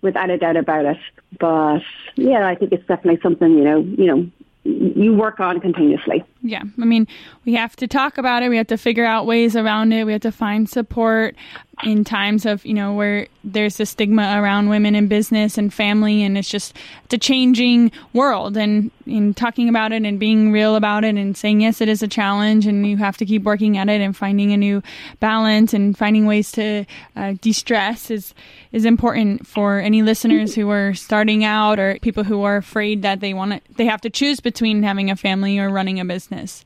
without 0.00 0.30
a 0.30 0.38
doubt 0.38 0.56
about 0.56 0.84
it. 0.84 0.98
But 1.38 1.80
yeah, 2.16 2.46
I 2.46 2.54
think 2.54 2.72
it's 2.72 2.86
definitely 2.86 3.20
something, 3.22 3.56
you 3.56 3.64
know, 3.64 3.80
you 3.80 4.06
know, 4.06 4.30
you 4.64 5.12
work 5.12 5.40
on 5.40 5.60
continuously. 5.60 6.24
Yeah. 6.40 6.62
I 6.80 6.84
mean, 6.84 7.08
we 7.44 7.54
have 7.54 7.74
to 7.76 7.88
talk 7.88 8.16
about 8.16 8.42
it. 8.42 8.48
We 8.48 8.56
have 8.56 8.68
to 8.68 8.78
figure 8.78 9.04
out 9.04 9.26
ways 9.26 9.56
around 9.56 9.92
it. 9.92 10.04
We 10.04 10.12
have 10.12 10.20
to 10.22 10.32
find 10.32 10.68
support 10.68 11.34
in 11.82 12.04
times 12.04 12.46
of, 12.46 12.64
you 12.64 12.74
know, 12.74 12.94
where 12.94 13.26
there's 13.44 13.78
a 13.80 13.86
stigma 13.86 14.40
around 14.40 14.68
women 14.68 14.94
in 14.94 15.08
business 15.08 15.58
and 15.58 15.74
family 15.74 16.22
and 16.22 16.38
it's 16.38 16.48
just 16.48 16.76
it's 17.04 17.14
a 17.14 17.18
changing 17.18 17.90
world 18.12 18.56
and 18.56 18.90
in 19.04 19.34
talking 19.34 19.68
about 19.68 19.90
it 19.92 20.04
and 20.04 20.20
being 20.20 20.52
real 20.52 20.76
about 20.76 21.02
it 21.02 21.16
and 21.16 21.36
saying 21.36 21.60
yes 21.60 21.80
it 21.80 21.88
is 21.88 22.02
a 22.02 22.08
challenge 22.08 22.66
and 22.66 22.86
you 22.86 22.96
have 22.96 23.16
to 23.16 23.26
keep 23.26 23.42
working 23.42 23.76
at 23.76 23.88
it 23.88 24.00
and 24.00 24.16
finding 24.16 24.52
a 24.52 24.56
new 24.56 24.80
balance 25.18 25.74
and 25.74 25.98
finding 25.98 26.24
ways 26.24 26.52
to 26.52 26.84
uh, 27.16 27.34
de-stress 27.40 28.10
is 28.10 28.32
is 28.70 28.84
important 28.84 29.44
for 29.46 29.80
any 29.80 30.02
listeners 30.02 30.54
who 30.54 30.70
are 30.70 30.94
starting 30.94 31.44
out 31.44 31.80
or 31.80 31.98
people 32.00 32.22
who 32.22 32.42
are 32.42 32.56
afraid 32.56 33.02
that 33.02 33.20
they 33.20 33.34
want 33.34 33.52
to 33.52 33.60
they 33.74 33.86
have 33.86 34.00
to 34.00 34.10
choose 34.10 34.38
between 34.38 34.82
having 34.82 35.10
a 35.10 35.16
family 35.16 35.58
or 35.58 35.68
running 35.68 35.98
a 35.98 36.04
business. 36.04 36.64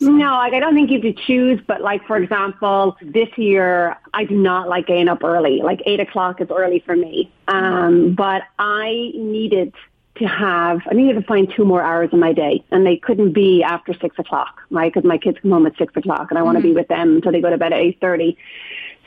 No, 0.00 0.32
like 0.32 0.54
I 0.54 0.60
don't 0.60 0.74
think 0.74 0.90
you 0.90 1.00
have 1.00 1.14
to 1.14 1.22
choose, 1.26 1.60
but 1.66 1.82
like 1.82 2.06
for 2.06 2.16
example, 2.16 2.96
this 3.02 3.28
year 3.36 3.96
I 4.14 4.24
do 4.24 4.34
not 4.34 4.68
like 4.68 4.86
getting 4.86 5.08
up 5.08 5.22
early. 5.22 5.60
Like 5.62 5.82
eight 5.84 6.00
o'clock 6.00 6.40
is 6.40 6.48
early 6.50 6.80
for 6.80 6.96
me. 6.96 7.30
Um, 7.48 8.14
but 8.14 8.42
I 8.58 9.12
needed 9.14 9.74
to 10.16 10.26
have, 10.26 10.80
I 10.90 10.94
needed 10.94 11.20
to 11.20 11.22
find 11.26 11.52
two 11.54 11.64
more 11.64 11.82
hours 11.82 12.10
in 12.12 12.18
my 12.18 12.32
day, 12.32 12.64
and 12.70 12.86
they 12.86 12.96
couldn't 12.96 13.32
be 13.32 13.62
after 13.62 13.94
six 13.94 14.18
o'clock, 14.18 14.60
right? 14.70 14.92
Because 14.92 15.06
my 15.06 15.18
kids 15.18 15.38
come 15.42 15.50
home 15.50 15.66
at 15.66 15.76
six 15.76 15.94
o'clock, 15.96 16.28
and 16.30 16.38
I 16.38 16.42
want 16.42 16.56
to 16.56 16.60
mm-hmm. 16.60 16.70
be 16.70 16.74
with 16.74 16.88
them 16.88 17.16
until 17.16 17.32
they 17.32 17.40
go 17.40 17.50
to 17.50 17.58
bed 17.58 17.72
at 17.72 17.80
eight 17.80 17.98
thirty. 18.00 18.38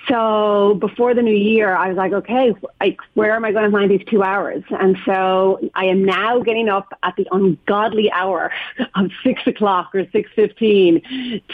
So 0.10 0.75
before 0.81 1.13
the 1.13 1.22
new 1.22 1.36
year, 1.36 1.74
I 1.75 1.88
was 1.88 1.98
like, 1.98 2.12
okay, 2.12 2.53
like, 2.81 3.00
where 3.13 3.36
am 3.36 3.45
I 3.45 3.53
going 3.53 3.63
to 3.63 3.72
find 3.72 3.89
these 3.89 4.05
two 4.10 4.22
hours? 4.22 4.63
And 4.69 4.98
so 5.05 5.69
I 5.75 5.86
am 5.86 6.03
now 6.03 6.39
getting 6.39 6.67
up 6.67 6.93
at 7.03 7.15
the 7.15 7.27
ungodly 7.31 8.12
hour 8.12 8.51
of 8.95 9.12
six 9.24 9.48
o'clock 9.48 9.95
or 9.95 10.05
six 10.12 10.29
fifteen 10.36 11.01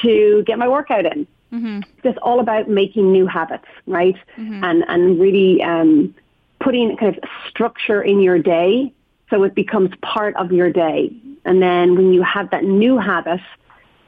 to 0.01 0.44
get 0.48 0.58
my 0.58 0.68
workout 0.68 1.06
in. 1.06 1.27
Mm-hmm. 1.53 1.82
It's 2.03 2.18
all 2.24 2.39
about 2.39 2.68
making 2.70 3.12
new 3.12 3.27
habits, 3.27 3.68
right? 3.86 4.15
Mm-hmm. 4.38 4.63
And 4.63 4.84
and 4.88 5.20
really 5.20 5.62
um, 5.62 6.15
putting 6.60 6.98
kind 6.98 7.15
of 7.15 7.24
structure 7.50 8.01
in 8.01 8.20
your 8.20 8.39
day 8.39 8.91
so 9.29 9.44
it 9.44 9.53
becomes 9.53 9.91
part 10.01 10.36
of 10.38 10.51
your 10.51 10.72
day. 10.72 11.12
And 11.46 11.62
then 11.62 11.96
when 11.96 12.13
you 12.13 12.24
have 12.24 12.50
that 12.50 12.63
new 12.63 12.98
habit, 12.98 13.41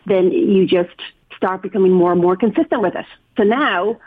then 0.08 0.32
you 0.32 0.66
just 0.66 1.00
start 1.38 1.62
becoming 1.62 1.92
more 1.92 2.12
and 2.12 2.22
more 2.22 2.36
consistent 2.36 2.82
with 2.82 2.96
it. 2.96 3.06
So 3.38 3.44
now 3.44 4.00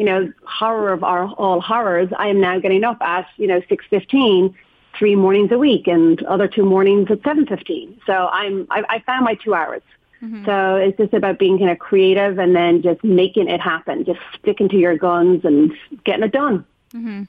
you 0.00 0.06
know, 0.06 0.32
horror 0.46 0.94
of 0.94 1.04
our, 1.04 1.26
all 1.32 1.60
horrors, 1.60 2.08
I 2.18 2.28
am 2.28 2.40
now 2.40 2.58
getting 2.58 2.84
up 2.84 3.02
at, 3.02 3.26
you 3.36 3.46
know, 3.46 3.60
6.15 3.60 4.54
three 4.98 5.14
mornings 5.14 5.52
a 5.52 5.58
week 5.58 5.86
and 5.86 6.22
other 6.22 6.48
two 6.48 6.64
mornings 6.64 7.10
at 7.10 7.20
7.15. 7.20 7.98
So 8.06 8.12
I'm, 8.28 8.66
I, 8.70 8.82
I 8.88 8.98
found 9.00 9.26
my 9.26 9.34
two 9.34 9.54
hours. 9.54 9.82
Mm-hmm. 10.22 10.46
So 10.46 10.76
it's 10.76 10.96
just 10.96 11.12
about 11.12 11.38
being 11.38 11.58
kind 11.58 11.70
of 11.70 11.78
creative 11.78 12.38
and 12.38 12.56
then 12.56 12.80
just 12.80 13.04
making 13.04 13.50
it 13.50 13.60
happen, 13.60 14.06
just 14.06 14.20
sticking 14.38 14.70
to 14.70 14.76
your 14.78 14.96
guns 14.96 15.44
and 15.44 15.70
getting 16.04 16.24
it 16.24 16.32
done. 16.32 16.64
Mm-hmm. 16.94 17.24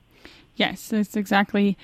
Yes, 0.55 0.87
that's 0.87 1.17
exactly 1.17 1.77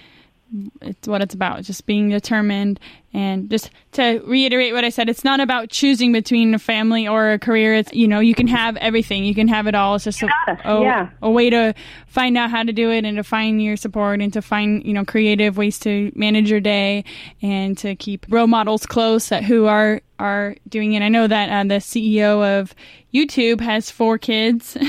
it's 0.81 1.07
what 1.07 1.21
it's 1.21 1.33
about 1.33 1.63
just 1.63 1.85
being 1.85 2.09
determined. 2.09 2.79
And 3.13 3.49
just 3.49 3.71
to 3.93 4.21
reiterate 4.27 4.73
what 4.73 4.83
i 4.83 4.89
said 4.89 5.09
it's 5.09 5.23
not 5.23 5.39
about 5.39 5.69
choosing 5.69 6.11
between 6.11 6.53
a 6.53 6.59
family 6.59 7.07
or 7.07 7.31
a 7.31 7.39
career. 7.39 7.73
It's 7.75 7.91
you 7.93 8.07
know 8.07 8.19
you 8.19 8.35
can 8.35 8.47
have 8.47 8.77
everything. 8.77 9.25
You 9.25 9.33
can 9.33 9.47
have 9.47 9.67
it 9.67 9.75
all. 9.75 9.95
It's 9.95 10.03
just 10.03 10.21
a, 10.21 10.29
a, 10.65 10.81
yeah. 10.81 11.09
a 11.21 11.29
way 11.29 11.49
to 11.49 11.73
find 12.07 12.37
out 12.37 12.49
how 12.49 12.63
to 12.63 12.71
do 12.71 12.91
it 12.91 13.05
and 13.05 13.17
to 13.17 13.23
find 13.23 13.61
your 13.61 13.77
support 13.77 14.21
and 14.21 14.31
to 14.33 14.41
find 14.41 14.85
you 14.85 14.93
know 14.93 15.05
creative 15.05 15.57
ways 15.57 15.79
to 15.79 16.11
manage 16.15 16.49
your 16.49 16.59
day 16.59 17.03
and 17.41 17.77
to 17.79 17.95
keep 17.95 18.25
role 18.29 18.47
models 18.47 18.85
close 18.85 19.31
at 19.31 19.43
who 19.43 19.65
are 19.65 20.01
are 20.19 20.55
doing 20.67 20.93
it. 20.93 21.01
I 21.01 21.09
know 21.09 21.27
that 21.27 21.49
uh, 21.49 21.63
the 21.63 21.75
ceo 21.75 22.59
of 22.59 22.73
youtube 23.13 23.61
has 23.61 23.89
four 23.89 24.17
kids. 24.17 24.77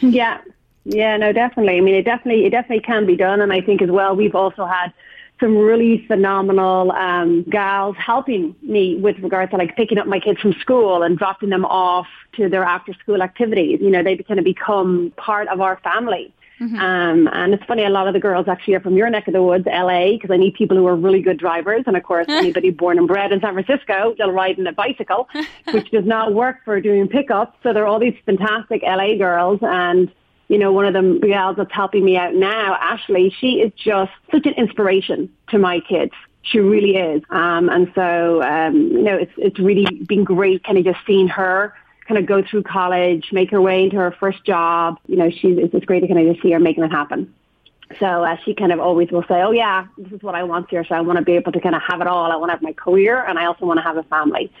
Yeah 0.00 0.40
yeah, 0.84 1.16
no, 1.16 1.32
definitely. 1.32 1.76
I 1.76 1.80
mean, 1.80 1.94
it 1.94 2.04
definitely, 2.04 2.44
it 2.44 2.50
definitely 2.50 2.84
can 2.84 3.06
be 3.06 3.16
done. 3.16 3.40
And 3.40 3.52
I 3.52 3.60
think 3.60 3.82
as 3.82 3.90
well, 3.90 4.14
we've 4.14 4.34
also 4.34 4.66
had 4.66 4.92
some 5.40 5.56
really 5.56 6.04
phenomenal 6.06 6.92
um, 6.92 7.42
gals 7.44 7.96
helping 7.98 8.54
me 8.62 8.96
with 8.96 9.18
regard 9.18 9.50
to 9.50 9.56
like 9.56 9.76
picking 9.76 9.98
up 9.98 10.06
my 10.06 10.20
kids 10.20 10.40
from 10.40 10.52
school 10.54 11.02
and 11.02 11.18
dropping 11.18 11.50
them 11.50 11.64
off 11.64 12.06
to 12.36 12.48
their 12.48 12.64
after 12.64 12.92
school 12.94 13.22
activities. 13.22 13.80
You 13.80 13.90
know, 13.90 14.02
they 14.02 14.16
kind 14.16 14.38
of 14.38 14.44
become 14.44 15.12
part 15.16 15.48
of 15.48 15.60
our 15.60 15.78
family. 15.80 16.32
Mm-hmm. 16.60 16.78
Um, 16.78 17.28
and 17.32 17.52
it's 17.52 17.64
funny, 17.64 17.84
a 17.84 17.90
lot 17.90 18.06
of 18.06 18.14
the 18.14 18.20
girls 18.20 18.46
actually 18.46 18.74
are 18.74 18.80
from 18.80 18.96
your 18.96 19.10
neck 19.10 19.26
of 19.26 19.34
the 19.34 19.42
woods, 19.42 19.66
LA, 19.66 20.12
because 20.12 20.30
I 20.30 20.36
need 20.36 20.54
people 20.54 20.76
who 20.76 20.86
are 20.86 20.94
really 20.94 21.20
good 21.20 21.38
drivers. 21.38 21.82
And 21.86 21.96
of 21.96 22.02
course, 22.04 22.26
anybody 22.28 22.70
born 22.70 22.98
and 22.98 23.08
bred 23.08 23.32
in 23.32 23.40
San 23.40 23.54
Francisco, 23.54 24.14
they'll 24.16 24.30
ride 24.30 24.58
in 24.58 24.66
a 24.66 24.72
bicycle, 24.72 25.28
which 25.72 25.90
does 25.90 26.04
not 26.04 26.32
work 26.32 26.58
for 26.64 26.80
doing 26.80 27.08
pickups. 27.08 27.58
So 27.62 27.72
there 27.72 27.82
are 27.82 27.86
all 27.86 27.98
these 27.98 28.14
fantastic 28.24 28.82
LA 28.82 29.16
girls 29.16 29.58
and 29.62 30.12
you 30.48 30.58
know, 30.58 30.72
one 30.72 30.84
of 30.84 30.92
the 30.94 31.18
gals 31.26 31.56
that's 31.56 31.72
helping 31.72 32.04
me 32.04 32.16
out 32.16 32.34
now, 32.34 32.76
Ashley, 32.80 33.34
she 33.38 33.60
is 33.60 33.72
just 33.76 34.12
such 34.30 34.46
an 34.46 34.54
inspiration 34.54 35.30
to 35.48 35.58
my 35.58 35.80
kids. 35.80 36.12
She 36.42 36.58
really 36.58 36.96
is. 36.96 37.22
Um, 37.30 37.70
and 37.70 37.90
so, 37.94 38.42
um, 38.42 38.74
you 38.74 39.02
know, 39.02 39.16
it's, 39.16 39.32
it's 39.38 39.58
really 39.58 39.86
been 40.06 40.24
great 40.24 40.62
kind 40.62 40.76
of 40.76 40.84
just 40.84 40.98
seeing 41.06 41.28
her 41.28 41.74
kind 42.06 42.18
of 42.18 42.26
go 42.26 42.42
through 42.42 42.62
college, 42.64 43.30
make 43.32 43.50
her 43.50 43.62
way 43.62 43.84
into 43.84 43.96
her 43.96 44.12
first 44.12 44.44
job. 44.44 44.98
You 45.06 45.16
know, 45.16 45.30
she's, 45.30 45.56
it's 45.56 45.72
just 45.72 45.86
great 45.86 46.00
to 46.00 46.06
kind 46.06 46.20
of 46.20 46.34
just 46.34 46.42
see 46.42 46.52
her 46.52 46.60
making 46.60 46.84
it 46.84 46.90
happen. 46.90 47.32
So 47.98 48.24
uh, 48.24 48.36
she 48.44 48.54
kind 48.54 48.72
of 48.72 48.80
always 48.80 49.10
will 49.10 49.22
say, 49.22 49.42
oh 49.42 49.52
yeah, 49.52 49.86
this 49.96 50.12
is 50.12 50.22
what 50.22 50.34
I 50.34 50.42
want 50.42 50.68
here. 50.68 50.84
So 50.84 50.94
I 50.94 51.00
want 51.00 51.18
to 51.18 51.24
be 51.24 51.32
able 51.32 51.52
to 51.52 51.60
kind 51.60 51.74
of 51.74 51.82
have 51.82 52.00
it 52.00 52.06
all. 52.06 52.30
I 52.30 52.36
want 52.36 52.50
to 52.50 52.54
have 52.54 52.62
my 52.62 52.72
career 52.72 53.24
and 53.24 53.38
I 53.38 53.46
also 53.46 53.66
want 53.66 53.78
to 53.78 53.82
have 53.82 53.96
a 53.96 54.02
family. 54.04 54.52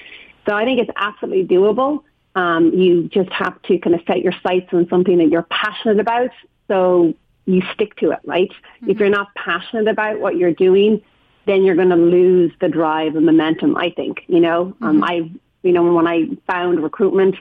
So 0.46 0.54
I 0.54 0.64
think 0.64 0.80
it's 0.80 0.90
absolutely 0.96 1.44
doable. 1.46 2.02
Um, 2.34 2.72
you 2.72 3.08
just 3.08 3.30
have 3.32 3.60
to 3.62 3.78
kind 3.78 3.94
of 3.94 4.02
set 4.06 4.22
your 4.22 4.34
sights 4.42 4.68
on 4.72 4.88
something 4.88 5.18
that 5.18 5.28
you're 5.28 5.46
passionate 5.50 6.00
about. 6.00 6.30
So 6.68 7.14
you 7.46 7.62
stick 7.72 7.96
to 7.96 8.10
it, 8.10 8.20
right? 8.24 8.50
Mm-hmm. 8.50 8.90
If 8.90 8.98
you're 8.98 9.08
not 9.08 9.34
passionate 9.34 9.88
about 9.88 10.20
what 10.20 10.36
you're 10.36 10.52
doing, 10.52 11.02
then 11.46 11.62
you're 11.62 11.76
going 11.76 11.90
to 11.90 11.96
lose 11.96 12.52
the 12.60 12.68
drive 12.68 13.16
and 13.16 13.26
momentum, 13.26 13.76
I 13.76 13.90
think, 13.90 14.24
you 14.26 14.40
know, 14.40 14.74
um, 14.80 15.00
mm-hmm. 15.00 15.02
um, 15.02 15.04
I, 15.04 15.30
you 15.62 15.72
know, 15.72 15.92
when 15.92 16.06
I 16.06 16.28
found 16.46 16.82
recruitment, 16.82 17.36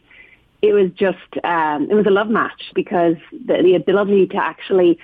it 0.62 0.73
was 0.73 0.91
just, 0.91 1.17
um, 1.43 1.89
it 1.89 1.93
was 1.93 2.05
a 2.05 2.09
love 2.09 2.29
match 2.29 2.71
because 2.73 3.15
the, 3.31 3.62
the 3.63 3.75
ability 3.75 4.27
to 4.27 4.38
actually 4.38 5.00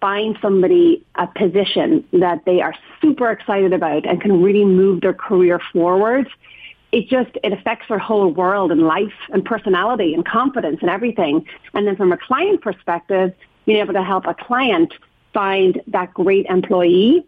find 0.00 0.36
somebody 0.42 1.04
a 1.14 1.26
position 1.26 2.04
that 2.12 2.44
they 2.44 2.60
are 2.60 2.74
super 3.00 3.30
excited 3.30 3.72
about 3.72 4.06
and 4.06 4.20
can 4.20 4.42
really 4.42 4.64
move 4.64 5.00
their 5.00 5.14
career 5.14 5.60
forward 5.72 6.28
it 6.94 7.08
just 7.08 7.36
it 7.42 7.52
affects 7.52 7.86
their 7.88 7.98
whole 7.98 8.28
world 8.28 8.70
and 8.70 8.82
life 8.82 9.18
and 9.30 9.44
personality 9.44 10.14
and 10.14 10.24
confidence 10.24 10.78
and 10.80 10.88
everything. 10.88 11.44
And 11.74 11.88
then 11.88 11.96
from 11.96 12.12
a 12.12 12.16
client 12.16 12.62
perspective, 12.62 13.34
being 13.66 13.78
able 13.78 13.94
to 13.94 14.02
help 14.04 14.26
a 14.26 14.34
client 14.34 14.94
find 15.32 15.82
that 15.88 16.14
great 16.14 16.46
employee, 16.46 17.26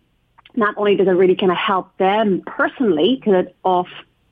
not 0.54 0.76
only 0.78 0.94
does 0.94 1.08
it 1.08 1.11
really 1.23 1.35
kind 1.35 1.50
of 1.50 1.58
help 1.58 1.96
them 1.99 2.42
personally 2.46 3.16
because 3.16 3.46
it 3.46 3.56
off 3.64 3.88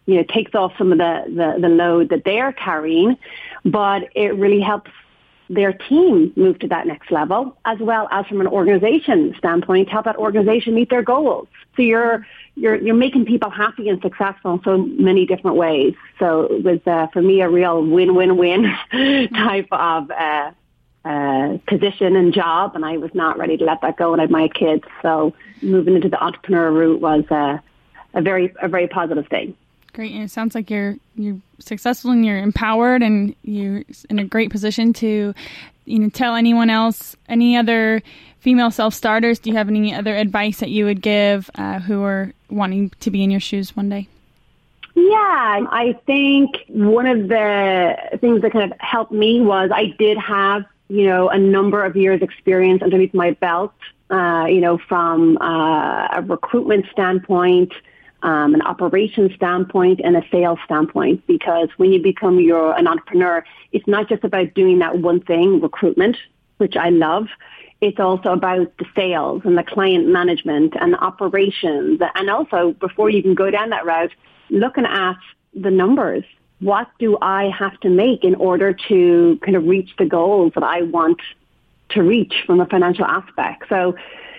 you 0.06 0.14
know 0.14 0.22
takes 0.22 0.54
off 0.54 0.72
some 0.78 0.92
of 0.92 0.98
the, 0.98 1.24
the 1.26 1.60
the 1.60 1.68
load 1.68 2.10
that 2.10 2.22
they're 2.24 2.52
carrying, 2.52 3.16
but 3.64 4.08
it 4.14 4.36
really 4.36 4.60
helps 4.60 4.92
their 5.50 5.72
team 5.72 6.32
move 6.36 6.60
to 6.60 6.68
that 6.68 6.86
next 6.86 7.10
level, 7.10 7.58
as 7.64 7.78
well 7.80 8.08
as 8.12 8.24
from 8.26 8.40
an 8.40 8.46
organization 8.46 9.34
standpoint, 9.36 9.88
help 9.88 10.04
that 10.04 10.16
organization 10.16 10.74
meet 10.74 10.90
their 10.90 11.02
goals. 11.02 11.48
So 11.76 11.82
you're 11.82 12.24
you're 12.56 12.76
you're 12.76 12.94
making 12.94 13.26
people 13.26 13.50
happy 13.50 13.88
and 13.88 14.00
successful 14.00 14.54
in 14.54 14.62
so 14.62 14.78
many 14.78 15.26
different 15.26 15.56
ways. 15.56 15.94
So 16.18 16.42
it 16.42 16.64
was 16.64 16.80
uh, 16.86 17.08
for 17.08 17.20
me 17.20 17.40
a 17.40 17.48
real 17.48 17.84
win-win-win 17.84 18.64
type 19.34 19.68
of 19.72 20.10
uh, 20.10 20.50
uh, 21.04 21.58
position 21.66 22.16
and 22.16 22.32
job, 22.32 22.76
and 22.76 22.84
I 22.84 22.98
was 22.98 23.10
not 23.14 23.38
ready 23.38 23.56
to 23.56 23.64
let 23.64 23.80
that 23.82 23.96
go. 23.96 24.12
And 24.12 24.20
I 24.20 24.24
had 24.24 24.30
my 24.30 24.48
kids, 24.48 24.84
so 25.02 25.34
moving 25.62 25.96
into 25.96 26.08
the 26.08 26.22
entrepreneur 26.22 26.70
route 26.70 27.00
was 27.00 27.24
uh, 27.30 27.58
a 28.14 28.22
very 28.22 28.54
a 28.62 28.68
very 28.68 28.86
positive 28.86 29.26
thing. 29.28 29.56
Great, 29.94 30.12
and 30.12 30.24
it 30.24 30.30
sounds 30.30 30.56
like 30.56 30.70
you're 30.70 30.96
you're 31.14 31.38
successful 31.60 32.10
and 32.10 32.26
you're 32.26 32.36
empowered, 32.36 33.00
and 33.00 33.34
you're 33.42 33.84
in 34.10 34.18
a 34.18 34.24
great 34.24 34.50
position 34.50 34.92
to, 34.94 35.32
you 35.84 35.98
know, 36.00 36.08
tell 36.08 36.34
anyone 36.34 36.68
else, 36.68 37.16
any 37.28 37.56
other 37.56 38.02
female 38.40 38.72
self 38.72 38.92
starters. 38.92 39.38
Do 39.38 39.50
you 39.50 39.56
have 39.56 39.68
any 39.68 39.94
other 39.94 40.16
advice 40.16 40.58
that 40.58 40.70
you 40.70 40.84
would 40.84 41.00
give 41.00 41.48
uh, 41.54 41.78
who 41.78 42.02
are 42.02 42.32
wanting 42.50 42.90
to 43.00 43.10
be 43.12 43.22
in 43.22 43.30
your 43.30 43.38
shoes 43.38 43.76
one 43.76 43.88
day? 43.88 44.08
Yeah, 44.96 45.64
I 45.70 45.96
think 46.06 46.56
one 46.68 47.06
of 47.06 47.28
the 47.28 48.18
things 48.20 48.42
that 48.42 48.52
kind 48.52 48.72
of 48.72 48.78
helped 48.80 49.12
me 49.12 49.40
was 49.40 49.70
I 49.72 49.94
did 49.96 50.18
have, 50.18 50.64
you 50.88 51.06
know, 51.06 51.28
a 51.28 51.38
number 51.38 51.84
of 51.84 51.96
years 51.96 52.20
experience 52.20 52.82
underneath 52.82 53.14
my 53.14 53.30
belt, 53.32 53.72
uh, 54.10 54.46
you 54.48 54.60
know, 54.60 54.76
from 54.76 55.38
uh, 55.38 56.08
a 56.16 56.22
recruitment 56.22 56.86
standpoint, 56.90 57.72
um, 58.24 58.54
an 58.54 58.62
operations 58.62 59.32
standpoint 59.34 60.00
and 60.02 60.16
a 60.16 60.22
sales 60.32 60.58
standpoint 60.64 61.24
because 61.26 61.68
when 61.76 61.92
you 61.92 62.02
become 62.02 62.40
your 62.40 62.76
an 62.76 62.88
entrepreneur, 62.88 63.44
it's 63.72 63.86
not 63.86 64.08
just 64.08 64.24
about 64.24 64.54
doing 64.54 64.78
that 64.78 64.98
one 64.98 65.20
thing, 65.20 65.60
recruitment, 65.60 66.16
which 66.56 66.74
I 66.74 66.88
love. 66.88 67.28
It's 67.82 68.00
also 68.00 68.32
about 68.32 68.76
the 68.78 68.86
sales 68.96 69.42
and 69.44 69.58
the 69.58 69.62
client 69.62 70.08
management 70.08 70.74
and 70.80 70.94
the 70.94 70.98
operations. 70.98 72.00
And 72.14 72.30
also, 72.30 72.72
before 72.80 73.10
you 73.10 73.22
can 73.22 73.34
go 73.34 73.50
down 73.50 73.68
that 73.70 73.84
route, 73.84 74.12
looking 74.48 74.86
at 74.86 75.18
the 75.54 75.70
numbers. 75.70 76.24
What 76.60 76.88
do 76.98 77.18
I 77.20 77.50
have 77.50 77.78
to 77.80 77.90
make 77.90 78.24
in 78.24 78.36
order 78.36 78.72
to 78.88 79.38
kind 79.44 79.56
of 79.56 79.66
reach 79.66 79.90
the 79.98 80.06
goals 80.06 80.52
that 80.54 80.64
I 80.64 80.82
want 80.82 81.20
to 81.90 82.02
reach 82.02 82.42
from 82.46 82.60
a 82.60 82.66
financial 82.66 83.04
aspect? 83.04 83.64
So 83.68 83.96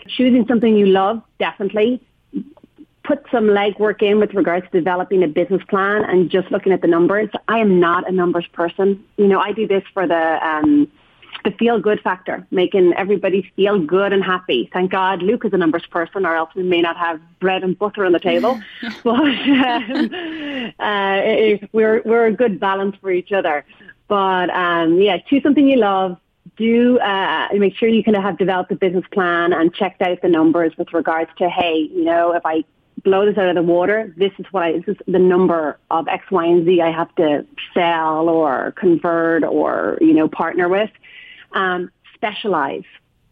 choosing 0.07 0.47
something 0.47 0.75
you 0.75 0.88
love, 0.88 1.21
definitely 1.38 2.01
put 3.05 3.25
some 3.31 3.45
legwork 3.45 4.01
in 4.01 4.19
with 4.19 4.33
regards 4.33 4.65
to 4.71 4.71
developing 4.71 5.23
a 5.23 5.27
business 5.27 5.61
plan 5.69 6.03
and 6.03 6.29
just 6.29 6.51
looking 6.51 6.71
at 6.71 6.81
the 6.81 6.87
numbers. 6.87 7.29
I 7.47 7.59
am 7.59 7.79
not 7.79 8.07
a 8.09 8.11
numbers 8.11 8.47
person. 8.47 9.03
You 9.17 9.27
know, 9.27 9.39
I 9.39 9.51
do 9.51 9.67
this 9.67 9.83
for 9.93 10.07
the 10.07 10.45
um, 10.45 10.91
the 11.43 11.51
feel 11.51 11.79
good 11.79 12.01
factor, 12.01 12.45
making 12.49 12.93
everybody 12.93 13.51
feel 13.55 13.79
good 13.79 14.11
and 14.11 14.23
happy. 14.23 14.69
Thank 14.73 14.91
God 14.91 15.21
Luke 15.21 15.45
is 15.45 15.53
a 15.53 15.57
numbers 15.57 15.85
person, 15.85 16.25
or 16.25 16.35
else 16.35 16.49
we 16.55 16.63
may 16.63 16.81
not 16.81 16.97
have 16.97 17.21
bread 17.39 17.63
and 17.63 17.77
butter 17.77 18.03
on 18.05 18.13
the 18.13 18.19
table. 18.19 18.59
but 19.03 19.13
um, 19.13 20.73
uh, 20.79 21.21
we're 21.71 22.01
we're 22.03 22.25
a 22.25 22.33
good 22.33 22.59
balance 22.59 22.95
for 22.99 23.11
each 23.11 23.31
other. 23.31 23.63
But 24.07 24.49
um, 24.49 24.99
yeah, 24.99 25.17
choose 25.17 25.43
something 25.43 25.67
you 25.67 25.77
love. 25.77 26.17
Do 26.57 26.99
uh, 26.99 27.49
make 27.53 27.75
sure 27.75 27.89
you 27.89 28.03
kind 28.03 28.15
of 28.15 28.23
have 28.23 28.37
developed 28.37 28.71
a 28.71 28.75
business 28.75 29.05
plan 29.11 29.51
and 29.51 29.73
checked 29.73 30.01
out 30.01 30.21
the 30.21 30.29
numbers 30.29 30.73
with 30.77 30.93
regards 30.93 31.29
to 31.37 31.49
hey, 31.49 31.89
you 31.91 32.03
know, 32.03 32.33
if 32.33 32.45
I 32.45 32.63
blow 33.03 33.25
this 33.25 33.38
out 33.38 33.49
of 33.49 33.55
the 33.55 33.63
water. 33.63 34.13
This 34.17 34.31
is 34.39 34.45
what 34.51 34.63
I, 34.63 34.71
this 34.73 34.88
is 34.88 34.97
the 35.08 35.19
number 35.19 35.77
of 35.91 36.08
X, 36.08 36.29
Y, 36.31 36.45
and 36.45 36.65
Z 36.65 36.81
I 36.81 36.91
have 36.91 37.13
to 37.15 37.45
sell 37.73 38.29
or 38.29 38.73
convert 38.77 39.43
or, 39.43 39.97
you 40.01 40.13
know, 40.13 40.27
partner 40.27 40.67
with. 40.69 40.89
Um, 41.51 41.91
specialize. 42.13 42.84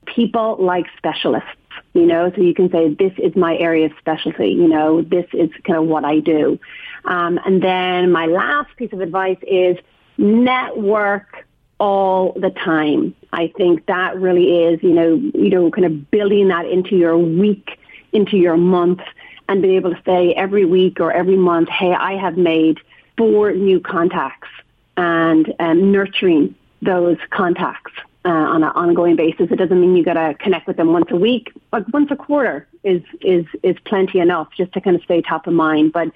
People 0.05 0.57
like 0.59 0.85
specialists, 0.97 1.49
you 1.93 2.05
know, 2.05 2.29
so 2.35 2.41
you 2.41 2.53
can 2.53 2.69
say, 2.69 2.93
this 2.93 3.13
is 3.17 3.35
my 3.37 3.57
area 3.57 3.85
of 3.85 3.93
specialty, 3.97 4.49
you 4.49 4.67
know, 4.67 5.01
this 5.01 5.25
is 5.31 5.49
kind 5.65 5.79
of 5.79 5.85
what 5.85 6.03
I 6.03 6.19
do. 6.19 6.59
Um, 7.05 7.39
and 7.45 7.63
then 7.63 8.11
my 8.11 8.25
last 8.25 8.75
piece 8.75 8.91
of 8.91 8.99
advice 8.99 9.37
is 9.47 9.77
network 10.17 11.45
all 11.79 12.33
the 12.33 12.49
time. 12.49 13.15
I 13.31 13.51
think 13.57 13.85
that 13.85 14.17
really 14.17 14.65
is, 14.65 14.83
you 14.83 14.91
know, 14.91 15.15
you 15.33 15.49
know, 15.49 15.71
kind 15.71 15.85
of 15.85 16.11
building 16.11 16.49
that 16.49 16.65
into 16.65 16.97
your 16.97 17.17
week, 17.17 17.79
into 18.11 18.37
your 18.37 18.57
month, 18.57 19.01
and 19.47 19.61
be 19.61 19.75
able 19.75 19.91
to 19.91 20.01
say 20.05 20.33
every 20.33 20.65
week 20.65 20.99
or 20.99 21.11
every 21.11 21.37
month, 21.37 21.69
hey, 21.69 21.93
I 21.93 22.13
have 22.13 22.37
made 22.37 22.79
four 23.17 23.51
new 23.51 23.79
contacts 23.79 24.49
and 24.97 25.53
um, 25.59 25.91
nurturing 25.91 26.55
those 26.81 27.17
contacts 27.29 27.91
uh, 28.25 28.29
on 28.29 28.63
an 28.63 28.69
ongoing 28.69 29.15
basis. 29.15 29.51
It 29.51 29.57
doesn't 29.57 29.79
mean 29.79 29.95
you 29.95 30.03
got 30.03 30.13
to 30.13 30.33
connect 30.35 30.67
with 30.67 30.77
them 30.77 30.93
once 30.93 31.07
a 31.09 31.15
week, 31.15 31.51
but 31.71 31.91
once 31.91 32.09
a 32.11 32.15
quarter 32.15 32.67
is 32.83 33.01
is 33.21 33.45
is 33.63 33.75
plenty 33.85 34.19
enough 34.19 34.49
just 34.55 34.73
to 34.73 34.81
kind 34.81 34.95
of 34.95 35.03
stay 35.03 35.21
top 35.21 35.47
of 35.47 35.53
mind. 35.53 35.93
But 35.93 36.09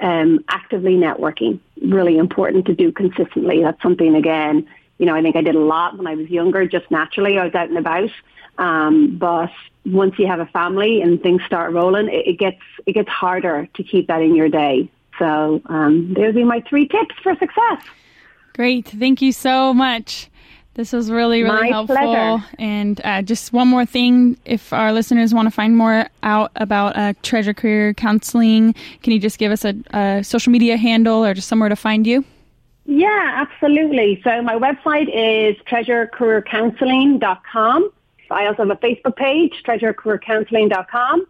um, 0.00 0.44
actively 0.48 0.94
networking 0.94 1.58
really 1.82 2.18
important 2.18 2.66
to 2.66 2.74
do 2.74 2.92
consistently. 2.92 3.62
That's 3.62 3.82
something 3.82 4.14
again. 4.14 4.68
You 4.98 5.06
know, 5.06 5.14
I 5.14 5.22
think 5.22 5.36
I 5.36 5.42
did 5.42 5.54
a 5.54 5.60
lot 5.60 5.96
when 5.96 6.06
I 6.06 6.14
was 6.14 6.28
younger, 6.28 6.66
just 6.66 6.90
naturally. 6.90 7.38
I 7.38 7.44
was 7.44 7.54
out 7.54 7.68
and 7.68 7.78
about. 7.78 8.10
Um, 8.58 9.16
but 9.16 9.50
once 9.86 10.18
you 10.18 10.26
have 10.26 10.40
a 10.40 10.46
family 10.46 11.00
and 11.00 11.22
things 11.22 11.42
start 11.46 11.72
rolling, 11.72 12.08
it, 12.08 12.26
it, 12.26 12.38
gets 12.38 12.60
it 12.86 12.92
gets 12.92 13.08
harder 13.08 13.68
to 13.74 13.82
keep 13.82 14.08
that 14.08 14.20
in 14.20 14.34
your 14.34 14.48
day. 14.48 14.90
So 15.18 15.60
um, 15.66 16.14
those 16.14 16.36
are 16.36 16.44
my 16.44 16.60
three 16.68 16.86
tips 16.86 17.14
for 17.22 17.34
success. 17.36 17.82
Great, 18.54 18.88
thank 18.88 19.22
you 19.22 19.32
so 19.32 19.72
much. 19.72 20.28
This 20.74 20.92
was 20.92 21.10
really, 21.10 21.42
really 21.42 21.62
my 21.62 21.66
helpful. 21.68 21.96
Pleasure. 21.96 22.44
And 22.56 23.00
uh, 23.02 23.22
just 23.22 23.52
one 23.52 23.66
more 23.66 23.84
thing 23.84 24.36
if 24.44 24.72
our 24.72 24.92
listeners 24.92 25.34
want 25.34 25.46
to 25.46 25.50
find 25.50 25.76
more 25.76 26.08
out 26.22 26.52
about 26.54 26.96
uh, 26.96 27.14
Treasure 27.22 27.52
Career 27.52 27.94
Counseling, 27.94 28.74
can 29.02 29.12
you 29.12 29.18
just 29.18 29.38
give 29.38 29.50
us 29.50 29.64
a, 29.64 29.74
a 29.92 30.22
social 30.22 30.52
media 30.52 30.76
handle 30.76 31.24
or 31.24 31.34
just 31.34 31.48
somewhere 31.48 31.68
to 31.68 31.74
find 31.74 32.06
you? 32.06 32.24
Yeah, 32.90 33.44
absolutely. 33.46 34.18
So 34.24 34.40
my 34.40 34.54
website 34.54 35.10
is 35.12 35.56
treasurecareercounseling.com. 35.66 37.90
I 38.30 38.46
also 38.46 38.66
have 38.66 38.70
a 38.70 38.76
Facebook 38.76 39.14
page, 39.14 39.62
treasurecareercounseling.com. 39.66 41.26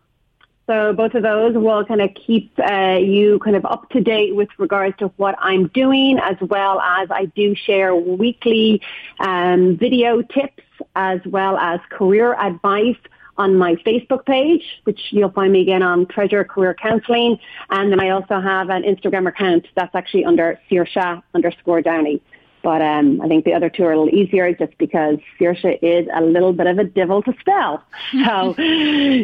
So 0.68 0.92
both 0.92 1.14
of 1.14 1.24
those 1.24 1.56
will 1.56 1.84
kind 1.84 2.00
of 2.00 2.10
keep 2.14 2.52
uh, 2.60 2.98
you 3.00 3.40
kind 3.40 3.56
of 3.56 3.64
up 3.64 3.90
to 3.90 4.00
date 4.00 4.36
with 4.36 4.50
regards 4.56 4.96
to 4.98 5.08
what 5.16 5.34
I'm 5.40 5.66
doing, 5.68 6.20
as 6.20 6.36
well 6.40 6.78
as 6.78 7.10
I 7.10 7.24
do 7.24 7.56
share 7.56 7.92
weekly 7.92 8.80
um, 9.18 9.76
video 9.76 10.22
tips 10.22 10.62
as 10.94 11.18
well 11.26 11.56
as 11.56 11.80
career 11.90 12.34
advice 12.34 12.94
on 13.38 13.56
my 13.56 13.76
Facebook 13.76 14.26
page, 14.26 14.64
which 14.84 15.00
you'll 15.10 15.30
find 15.30 15.52
me 15.52 15.62
again 15.62 15.82
on 15.82 16.06
Treasure 16.06 16.44
Career 16.44 16.74
Counseling. 16.74 17.38
And 17.70 17.90
then 17.90 18.00
I 18.00 18.10
also 18.10 18.40
have 18.40 18.68
an 18.68 18.82
Instagram 18.82 19.28
account 19.28 19.66
that's 19.74 19.94
actually 19.94 20.24
under 20.24 20.60
Saoirse 20.70 21.22
underscore 21.34 21.80
Downey. 21.80 22.20
But 22.62 22.82
um, 22.82 23.20
I 23.20 23.28
think 23.28 23.44
the 23.44 23.54
other 23.54 23.70
two 23.70 23.84
are 23.84 23.92
a 23.92 23.98
little 24.00 24.18
easier 24.18 24.52
just 24.52 24.76
because 24.78 25.18
Saoirse 25.38 25.78
is 25.80 26.08
a 26.12 26.20
little 26.20 26.52
bit 26.52 26.66
of 26.66 26.78
a 26.78 26.84
devil 26.84 27.22
to 27.22 27.32
spell. 27.40 27.82
So 28.24 28.54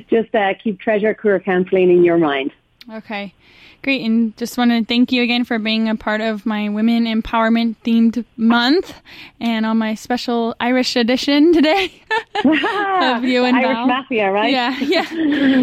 just 0.09 0.35
uh, 0.35 0.55
keep 0.62 0.81
Treasure 0.81 1.14
Career 1.14 1.40
Counseling 1.40 1.90
in 1.90 2.05
your 2.05 2.18
mind. 2.18 2.53
Okay. 2.92 3.35
Great. 3.83 4.03
And 4.03 4.35
just 4.38 4.57
want 4.57 4.70
to 4.70 4.83
thank 4.85 5.12
you 5.12 5.23
again 5.23 5.44
for 5.44 5.59
being 5.59 5.90
a 5.90 5.97
part 5.97 6.23
of 6.23 6.47
my 6.47 6.70
women 6.70 7.05
empowerment 7.05 7.77
themed 7.85 8.25
month 8.37 8.94
and 9.40 9.66
on 9.66 9.77
my 9.77 9.94
special 9.94 10.55
Irish 10.59 10.97
edition 10.97 11.53
today 11.53 11.92
of 12.44 13.25
you 13.25 13.44
and 13.44 13.57
Irish 13.57 13.77
Val. 13.77 13.87
Mafia, 13.87 14.31
right? 14.33 14.51
Yeah, 14.51 14.79
yeah. 14.79 15.05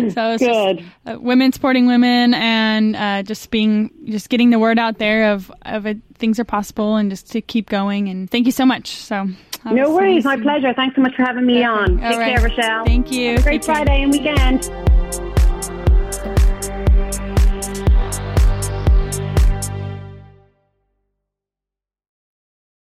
So 0.10 0.34
it's 0.34 0.44
Good. 0.44 0.78
Just, 0.78 0.90
uh, 1.08 1.20
women 1.20 1.52
supporting 1.52 1.88
women 1.88 2.36
and 2.36 2.96
uh, 2.96 3.24
just 3.24 3.50
being, 3.50 3.92
just 4.06 4.30
getting 4.30 4.52
the 4.52 4.60
word 4.60 4.78
out 4.78 5.00
there 5.00 5.32
of, 5.34 5.52
of 5.64 5.88
it, 5.88 5.98
things 6.16 6.40
are 6.40 6.46
possible 6.46 6.98
and 6.98 7.10
just 7.10 7.32
to 7.32 7.42
keep 7.42 7.70
going. 7.70 8.08
And 8.08 8.30
thank 8.30 8.46
you 8.46 8.52
so 8.52 8.66
much. 8.66 8.96
So. 8.96 9.28
No 9.66 9.94
worries. 9.94 10.26
My 10.26 10.38
pleasure. 10.38 10.74
Thanks 10.74 10.96
so 10.96 11.02
much 11.02 11.16
for 11.16 11.24
having 11.24 11.46
me 11.46 11.64
on. 11.64 11.98
Take 11.98 12.18
right. 12.18 12.36
care, 12.36 12.48
Rochelle. 12.48 12.86
Thank 12.86 13.12
you. 13.12 13.40
great 13.40 13.64
Friday 13.64 14.04
and 14.04 14.12
weekend. 14.12 14.91